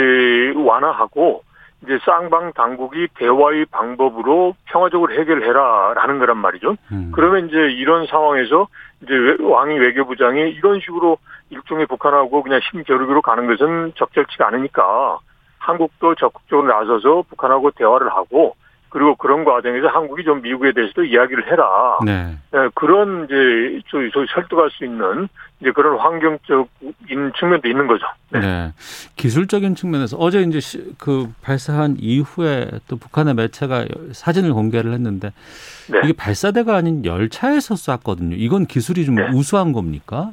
완화하고 0.57 1.43
이제 1.83 1.99
쌍방 2.05 2.53
당국이 2.53 3.09
대화의 3.15 3.67
방법으로 3.67 4.55
평화적으로 4.67 5.13
해결해라라는 5.15 6.19
거란 6.19 6.39
말이죠. 6.39 6.77
음. 6.93 7.13
그러면 7.15 7.49
이제 7.49 7.57
이런 7.57 8.07
상황에서 8.07 8.67
이제 9.03 9.15
외- 9.15 9.37
왕이 9.41 9.79
외교부장이 9.79 10.41
이런 10.51 10.81
식으로 10.81 11.19
일종의 11.51 11.87
북한하고 11.87 12.43
그냥 12.43 12.61
힘겨루기로 12.73 13.23
가는 13.23 13.47
것은 13.47 13.93
적절치가 13.97 14.49
않으니까 14.49 15.19
한국도 15.59 16.15
적극적으로 16.17 16.67
나서서 16.69 17.23
북한하고 17.29 17.71
대화를 17.73 18.09
하고 18.11 18.57
그리고 18.97 19.15
그런 19.15 19.45
과정에서 19.45 19.89
한국이 19.89 20.25
좀 20.25 20.41
미국에 20.41 20.73
대해서도 20.73 21.05
이야기를 21.05 21.53
해라. 21.53 21.99
네. 22.03 22.35
예, 22.55 22.71
그런 22.75 23.27
이제 23.27 23.83
소위, 23.89 24.09
소위 24.09 24.27
설득할 24.27 24.71
수 24.71 24.87
있는 24.87 25.29
이제 25.61 25.71
그런 25.71 25.99
환경적인 25.99 27.33
측면도 27.39 27.69
있는 27.69 27.89
거죠. 27.89 28.07
네. 28.31 28.41
네. 28.41 28.73
기술적인 29.17 29.75
측면에서 29.75 30.17
어제 30.17 30.41
이제 30.41 30.61
시, 30.61 30.95
그 30.97 31.31
발사한 31.43 31.97
이후에 31.99 32.71
또 32.89 32.97
북한의 32.97 33.35
매체가 33.35 33.85
사진을 34.13 34.55
공개를 34.55 34.95
했는데 34.95 35.31
네. 35.93 36.01
이게 36.03 36.15
발사대가 36.15 36.75
아닌 36.75 37.05
열차에서 37.05 37.77
쐈거든요. 37.77 38.35
이건 38.35 38.65
기술이 38.65 39.05
좀 39.05 39.17
네. 39.17 39.29
우수한 39.29 39.75
겁니까? 39.75 40.31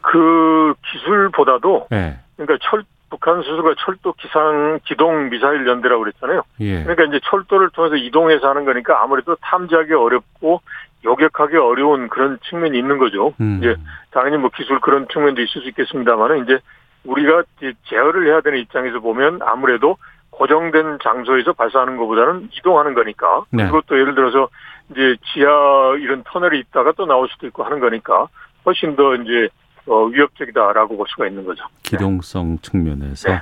그 0.00 0.74
기술보다도 0.92 1.88
네. 1.90 2.20
그러니까 2.36 2.56
철 2.70 2.84
북한 3.16 3.42
스스로가 3.42 3.74
철도 3.78 4.12
기상 4.12 4.78
기동 4.84 5.30
미사일 5.30 5.66
연대라고 5.66 6.02
그랬잖아요. 6.04 6.42
예. 6.60 6.82
그러니까 6.82 7.04
이제 7.04 7.20
철도를 7.24 7.70
통해서 7.70 7.96
이동해서 7.96 8.48
하는 8.48 8.64
거니까 8.64 9.02
아무래도 9.02 9.36
탐지하기 9.36 9.92
어렵고 9.94 10.60
요격하기 11.04 11.56
어려운 11.56 12.08
그런 12.08 12.38
측면이 12.48 12.78
있는 12.78 12.98
거죠. 12.98 13.34
음. 13.40 13.58
이제 13.58 13.76
당연히 14.10 14.36
뭐 14.36 14.50
기술 14.54 14.80
그런 14.80 15.06
측면도 15.08 15.40
있을 15.40 15.62
수 15.62 15.68
있겠습니다만은 15.68 16.44
이제 16.44 16.58
우리가 17.04 17.44
이제 17.56 17.72
제어를 17.84 18.26
해야 18.26 18.40
되는 18.40 18.58
입장에서 18.58 19.00
보면 19.00 19.40
아무래도 19.42 19.96
고정된 20.30 20.98
장소에서 21.02 21.54
발사하는 21.54 21.96
것보다는 21.96 22.50
이동하는 22.52 22.94
거니까 22.94 23.44
네. 23.50 23.62
그리고 23.62 23.80
또 23.86 23.98
예를 23.98 24.14
들어서 24.14 24.48
이제 24.90 25.16
지하 25.32 25.96
이런 25.98 26.22
터널이 26.24 26.58
있다가 26.58 26.92
또 26.96 27.06
나올 27.06 27.28
수도 27.28 27.46
있고 27.46 27.64
하는 27.64 27.80
거니까 27.80 28.26
훨씬 28.66 28.96
더 28.96 29.14
이제 29.14 29.48
어, 29.86 30.04
위협적이다라고 30.06 30.96
볼 30.96 31.06
수가 31.08 31.28
있는 31.28 31.44
거죠. 31.44 31.64
기동성 31.82 32.58
측면에서. 32.60 33.28
네. 33.30 33.40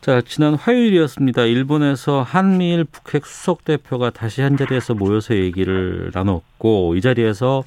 자, 0.00 0.20
지난 0.20 0.54
화요일이었습니다. 0.54 1.44
일본에서 1.44 2.22
한미일 2.22 2.84
북핵 2.84 3.24
수석 3.24 3.64
대표가 3.64 4.10
다시 4.10 4.42
한 4.42 4.56
자리에서 4.56 4.94
모여서 4.94 5.34
얘기를 5.34 6.10
나눴고 6.12 6.96
이 6.96 7.00
자리에서 7.00 7.64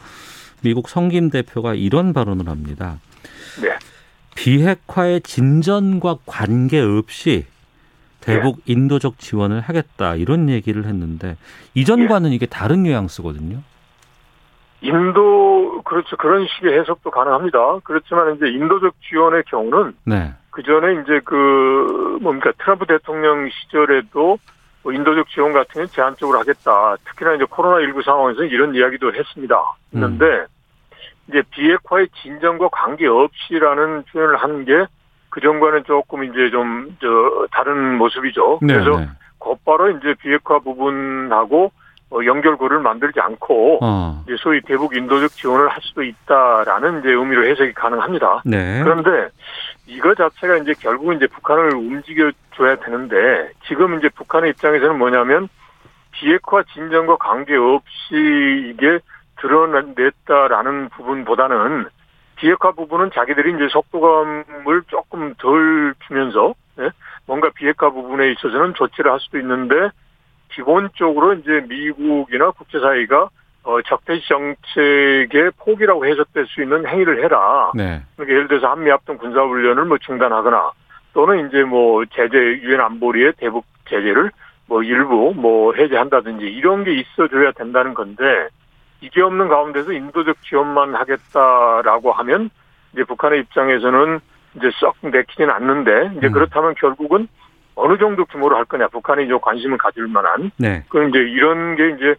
미국 0.61 0.89
성김 0.89 1.29
대표가 1.31 1.73
이런 1.73 2.13
발언을 2.13 2.47
합니다. 2.47 2.99
네. 3.61 3.69
비핵화의 4.35 5.21
진전과 5.21 6.17
관계없이 6.25 7.45
대북 8.21 8.59
인도적 8.65 9.19
지원을 9.19 9.61
하겠다 9.61 10.15
이런 10.15 10.49
얘기를 10.49 10.85
했는데 10.85 11.37
이전과는 11.73 12.31
이게 12.31 12.45
다른 12.45 12.83
뉘앙스거든요. 12.83 13.61
인도 14.81 15.81
그렇죠 15.83 16.17
그런 16.17 16.45
식의 16.47 16.79
해석도 16.79 17.11
가능합니다. 17.11 17.79
그렇지만 17.83 18.35
이제 18.35 18.47
인도적 18.47 18.93
지원의 19.09 19.43
경우는 19.47 19.93
네. 20.05 20.33
그 20.51 20.63
전에 20.63 21.01
이제 21.01 21.19
그 21.25 22.17
뭡니까 22.21 22.51
트럼프 22.59 22.85
대통령 22.85 23.49
시절에도 23.49 24.37
뭐 24.83 24.93
인도적 24.93 25.27
지원 25.29 25.53
같은 25.53 25.73
경우 25.73 25.87
제한적으로 25.87 26.39
하겠다. 26.39 26.95
특히나 27.05 27.33
이제 27.33 27.45
코로나 27.49 27.81
19 27.85 28.01
상황에서 28.03 28.43
이런 28.43 28.75
이야기도 28.75 29.13
했습니다. 29.13 29.61
했는데 29.93 30.45
이제 31.29 31.41
비핵화의 31.51 32.07
진전과 32.21 32.69
관계 32.71 33.07
없이라는 33.07 34.03
표현을 34.11 34.37
한 34.37 34.65
게 34.65 34.85
그 35.29 35.41
전과는 35.41 35.83
조금 35.83 36.23
이제 36.23 36.49
좀 36.49 36.95
저 36.99 37.47
다른 37.51 37.97
모습이죠. 37.97 38.59
네. 38.63 38.73
그래서 38.73 38.99
네. 38.99 39.07
곧바로 39.37 39.91
이제 39.91 40.15
비핵화 40.15 40.57
부분하고 40.59 41.65
어, 41.65 41.71
연결고리를 42.11 42.79
만들지 42.79 43.19
않고 43.19 43.79
어. 43.81 44.23
이제 44.25 44.35
소위 44.39 44.61
대북 44.61 44.95
인도적 44.95 45.31
지원을 45.31 45.67
할 45.67 45.77
수도 45.81 46.03
있다라는 46.03 46.99
이제 46.99 47.11
의미로 47.11 47.45
해석이 47.45 47.73
가능합니다. 47.73 48.43
네. 48.45 48.81
그런데 48.83 49.29
이거 49.85 50.15
자체가 50.15 50.57
이제 50.57 50.73
결국은 50.79 51.17
이제 51.17 51.27
북한을 51.27 51.73
움직여 51.73 52.31
줘야 52.55 52.75
되는데 52.77 53.51
지금 53.67 53.97
이제 53.97 54.09
북한의 54.09 54.51
입장에서는 54.51 54.97
뭐냐면 54.97 55.49
비핵화 56.11 56.63
진전과 56.73 57.17
관계없이 57.17 58.73
이게 58.73 58.99
드러냈다라는 59.39 60.89
부분보다는 60.89 61.85
비핵화 62.37 62.71
부분은 62.71 63.11
자기들이 63.13 63.53
이제 63.55 63.67
속도감을 63.69 64.83
조금 64.87 65.33
덜 65.35 65.93
주면서 66.07 66.53
예? 66.79 66.89
뭔가 67.25 67.49
비핵화 67.53 67.89
부분에 67.89 68.31
있어서는 68.31 68.75
조치를 68.75 69.11
할 69.11 69.19
수도 69.19 69.39
있는데 69.39 69.89
기본적으로 70.57 71.33
이제 71.33 71.63
미국이나 71.69 72.49
국제사회가 72.51 73.29
어, 73.63 73.81
적대시 73.83 74.27
정책의 74.27 75.51
포기라고 75.59 76.05
해석될 76.05 76.47
수 76.47 76.63
있는 76.63 76.87
행위를 76.87 77.23
해라. 77.23 77.71
네. 77.75 78.01
그러니까 78.15 78.33
예를 78.33 78.47
들어서 78.47 78.67
한미 78.67 78.89
합동 78.89 79.17
군사 79.17 79.41
훈련을 79.41 79.85
뭐 79.85 79.97
중단하거나 79.99 80.71
또는 81.13 81.47
이제 81.47 81.63
뭐 81.63 82.03
제재 82.05 82.37
유엔 82.37 82.79
안보리의 82.79 83.33
대북 83.37 83.65
제재를 83.89 84.31
뭐 84.67 84.83
일부 84.83 85.33
뭐 85.35 85.73
해제한다든지 85.73 86.45
이런 86.45 86.83
게 86.83 86.93
있어줘야 86.93 87.51
된다는 87.51 87.93
건데 87.93 88.23
이게 89.01 89.21
없는 89.21 89.49
가운데서 89.49 89.91
인도적 89.91 90.41
지원만 90.43 90.95
하겠다라고 90.95 92.13
하면 92.13 92.49
이제 92.93 93.03
북한의 93.03 93.41
입장에서는 93.41 94.19
이제 94.55 94.71
썩 94.79 94.95
내키지는 95.01 95.51
않는데 95.51 96.11
이제 96.17 96.27
음. 96.27 96.31
그렇다면 96.31 96.73
결국은 96.75 97.27
어느 97.77 97.97
정도 97.97 98.25
규모로 98.25 98.57
할 98.57 98.65
거냐 98.65 98.87
북한이 98.87 99.25
이제 99.25 99.33
관심을 99.41 99.77
가질 99.77 100.07
만한 100.07 100.51
네. 100.57 100.83
그 100.89 101.07
이제 101.07 101.19
이런 101.19 101.75
게 101.75 101.89
이제 101.91 102.15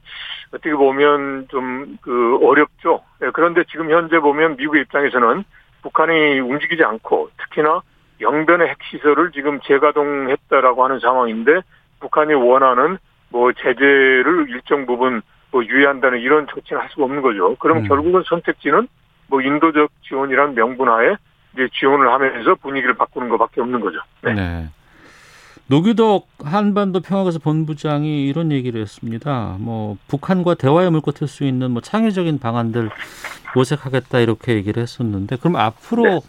어떻게 0.53 0.73
보면 0.73 1.49
좀 1.49 1.99
그 2.01 2.39
어렵죠. 2.43 3.03
예, 3.23 3.31
그런데 3.33 3.65
지금 3.71 3.91
현재 3.91 4.19
보면 4.19 4.57
미국 4.57 4.77
입장에서는 4.77 5.45
북한이 5.83 6.41
움직이지 6.41 6.83
않고 6.83 7.31
특히나 7.39 7.83
영변의 8.21 8.69
핵시설을 8.69 9.31
지금 9.33 9.61
재가동했다라고 9.61 10.85
하는 10.85 10.99
상황인데 11.01 11.61
북한이 12.01 12.35
원하는 12.35 12.99
뭐 13.31 13.53
제재를 13.53 14.47
일정 14.49 14.87
부분 14.87 15.23
뭐 15.51 15.65
유예한다는 15.65 16.21
이런 16.21 16.47
조치는 16.47 16.81
할 16.81 16.89
수가 16.91 17.05
없는 17.05 17.23
거죠. 17.23 17.57
그럼 17.57 17.79
음. 17.79 17.89
결국은 17.89 18.23
선택지는 18.27 18.89
뭐 19.29 19.41
인도적 19.41 19.91
지원이란 20.03 20.55
명분하에 20.55 21.15
이제 21.55 21.69
지원을 21.79 22.11
하면서 22.11 22.55
분위기를 22.57 22.95
바꾸는 22.95 23.29
것밖에 23.29 23.61
없는 23.61 23.81
거죠. 23.81 23.99
네. 24.23 24.35
네. 24.35 24.69
노규덕 25.71 26.27
한반도 26.43 27.01
평화과서 27.01 27.41
본부장이 27.41 28.27
이런 28.27 28.53
얘기를 28.53 28.81
했습니다. 28.81 29.57
뭐 29.59 29.99
북한과 30.09 30.55
대화의 30.55 30.91
물꼬 30.91 31.13
틀 31.13 31.29
수 31.29 31.45
있는 31.45 31.73
뭐 31.73 31.83
창의적인 31.83 32.39
방안들 32.39 32.91
모색하겠다 33.55 34.21
이렇게 34.21 34.55
얘기를 34.55 34.83
했었는데 34.83 35.37
그럼 35.37 35.57
앞으로 35.57 36.05
네. 36.05 36.21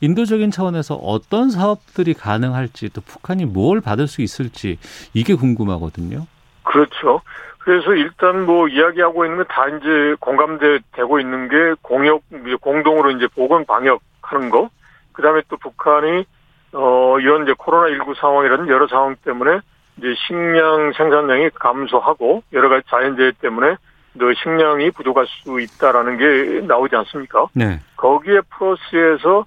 인도적인 0.00 0.50
차원에서 0.50 0.96
어떤 0.96 1.50
사업들이 1.50 2.12
가능할지 2.12 2.88
또 2.92 3.00
북한이 3.02 3.44
뭘 3.46 3.80
받을 3.80 4.08
수 4.08 4.20
있을지 4.20 4.78
이게 5.14 5.34
궁금하거든요. 5.34 6.26
그렇죠. 6.64 7.20
그래서 7.58 7.94
일단 7.94 8.44
뭐 8.46 8.66
이야기하고 8.66 9.24
있는 9.24 9.44
건다 9.44 9.68
이제 9.68 10.16
공감대 10.18 10.80
되고 10.90 11.20
있는 11.20 11.48
게 11.48 11.56
공역 11.82 12.22
공동으로 12.60 13.12
이제 13.12 13.28
보건 13.28 13.64
방역 13.64 14.00
하는 14.22 14.50
거. 14.50 14.70
그다음에 15.12 15.42
또 15.48 15.56
북한이 15.56 16.24
어 16.72 17.18
이런 17.20 17.42
이제 17.42 17.54
코로나 17.56 17.88
19 17.94 18.14
상황이라는 18.14 18.68
여러 18.68 18.86
상황 18.86 19.14
때문에 19.24 19.58
이제 19.98 20.14
식량 20.26 20.92
생산량이 20.92 21.50
감소하고 21.54 22.42
여러 22.52 22.68
가지 22.68 22.86
자연재해 22.88 23.32
때문에 23.40 23.76
또 24.18 24.32
식량이 24.34 24.90
부족할 24.90 25.26
수 25.26 25.60
있다라는 25.60 26.16
게 26.18 26.66
나오지 26.66 26.96
않습니까? 26.96 27.46
네. 27.54 27.80
거기에 27.96 28.40
플러스해서 28.50 29.46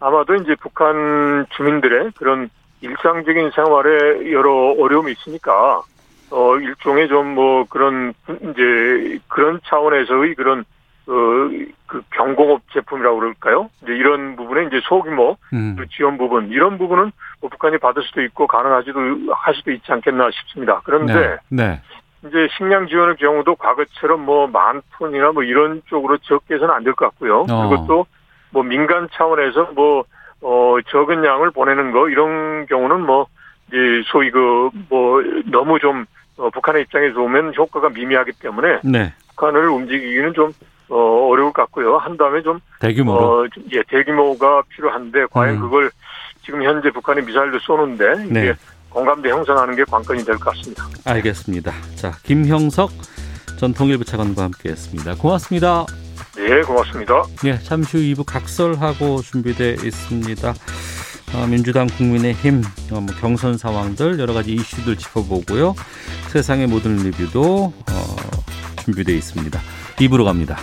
아마도 0.00 0.34
이제 0.34 0.54
북한 0.60 1.46
주민들의 1.56 2.12
그런 2.16 2.50
일상적인 2.82 3.50
생활에 3.54 4.30
여러 4.32 4.74
어려움이 4.78 5.12
있으니까 5.12 5.82
어 6.30 6.56
일종의 6.58 7.08
좀 7.08 7.34
뭐 7.34 7.64
그런 7.68 8.12
이제 8.28 9.18
그런 9.28 9.60
차원에서의 9.66 10.34
그런 10.34 10.64
어그 11.08 12.02
경공업 12.14 12.62
제품이라고 12.72 13.18
그럴까요? 13.18 13.70
이제 13.82 13.92
이런 13.94 14.36
부분에 14.36 14.64
이제 14.66 14.80
소규모 14.84 15.36
음. 15.52 15.76
그 15.78 15.86
지원 15.88 16.18
부분 16.18 16.48
이런 16.50 16.78
부분은 16.78 17.12
뭐 17.40 17.50
북한이 17.50 17.78
받을 17.78 18.02
수도 18.02 18.22
있고 18.22 18.46
가능하지도 18.46 18.98
할 19.34 19.54
수도 19.54 19.70
있지 19.72 19.90
않겠나 19.92 20.30
싶습니다. 20.32 20.80
그런데 20.84 21.14
네. 21.14 21.64
네. 21.64 21.80
이제 22.26 22.48
식량 22.56 22.88
지원의 22.88 23.16
경우도 23.16 23.54
과거처럼 23.56 24.24
뭐 24.24 24.48
만 24.48 24.82
톤이나 24.98 25.30
뭐 25.32 25.42
이런 25.44 25.82
쪽으로 25.86 26.18
적게 26.18 26.54
해서는 26.54 26.74
안 26.74 26.82
될 26.84 26.92
것 26.94 27.06
같고요. 27.10 27.46
어. 27.48 27.68
그리고 27.68 27.86
또 27.86 28.06
뭐 28.50 28.62
민간 28.62 29.06
차원에서 29.12 29.72
뭐, 29.74 30.04
어, 30.40 30.76
적은 30.88 31.24
양을 31.24 31.50
보내는 31.50 31.90
거 31.90 32.08
이런 32.08 32.64
경우는 32.66 33.04
뭐, 33.04 33.26
이제 33.68 33.76
소위 34.06 34.30
그, 34.30 34.70
뭐, 34.88 35.20
너무 35.50 35.78
좀, 35.80 36.06
어, 36.38 36.48
북한의 36.50 36.82
입장에서 36.82 37.16
보면 37.16 37.54
효과가 37.54 37.90
미미하기 37.90 38.32
때문에 38.40 38.80
네. 38.84 39.12
북한을 39.30 39.68
움직이기는 39.68 40.32
좀, 40.32 40.52
어, 40.88 41.28
어려울 41.30 41.52
것 41.52 41.62
같고요. 41.62 41.96
한 41.98 42.16
다음에 42.16 42.42
좀, 42.42 42.60
대규모로. 42.80 43.18
어, 43.44 43.48
좀, 43.52 43.64
예, 43.72 43.82
대규모가 43.88 44.62
필요한데 44.68 45.26
과연 45.30 45.56
음. 45.56 45.60
그걸 45.60 45.90
지금 46.44 46.62
현재 46.62 46.90
북한이 46.90 47.22
미사일도 47.22 47.58
쏘는데 47.60 48.04
이게 48.26 48.32
네. 48.40 48.54
공감대 48.90 49.28
형성하는 49.30 49.74
게 49.76 49.84
관건이 49.84 50.24
될 50.24 50.36
것 50.38 50.54
같습니다. 50.54 50.84
알겠습니다. 51.04 51.72
자, 51.96 52.12
김형석 52.22 52.90
전 53.58 53.74
통일부 53.74 54.04
차관과 54.04 54.44
함께했습니다. 54.44 55.16
고맙습니다. 55.16 55.86
네, 56.36 56.60
고맙습니다. 56.62 57.22
예, 57.46 57.58
잠시 57.58 57.96
후 57.96 58.02
2부 58.22 58.24
각설하고 58.26 59.22
준비되어 59.22 59.72
있습니다. 59.82 60.54
어, 61.34 61.46
민주당 61.48 61.86
국민의힘 61.88 62.62
어, 62.92 63.00
뭐 63.00 63.06
경선 63.20 63.58
상황들 63.58 64.18
여러 64.20 64.32
가지 64.32 64.52
이슈들 64.52 64.96
짚어보고요. 64.96 65.74
세상의 66.28 66.68
모든 66.68 66.96
리뷰도 66.98 67.72
어, 67.90 68.16
준비되어 68.84 69.14
있습니다. 69.16 69.58
입으로 70.00 70.24
갑니다. 70.24 70.56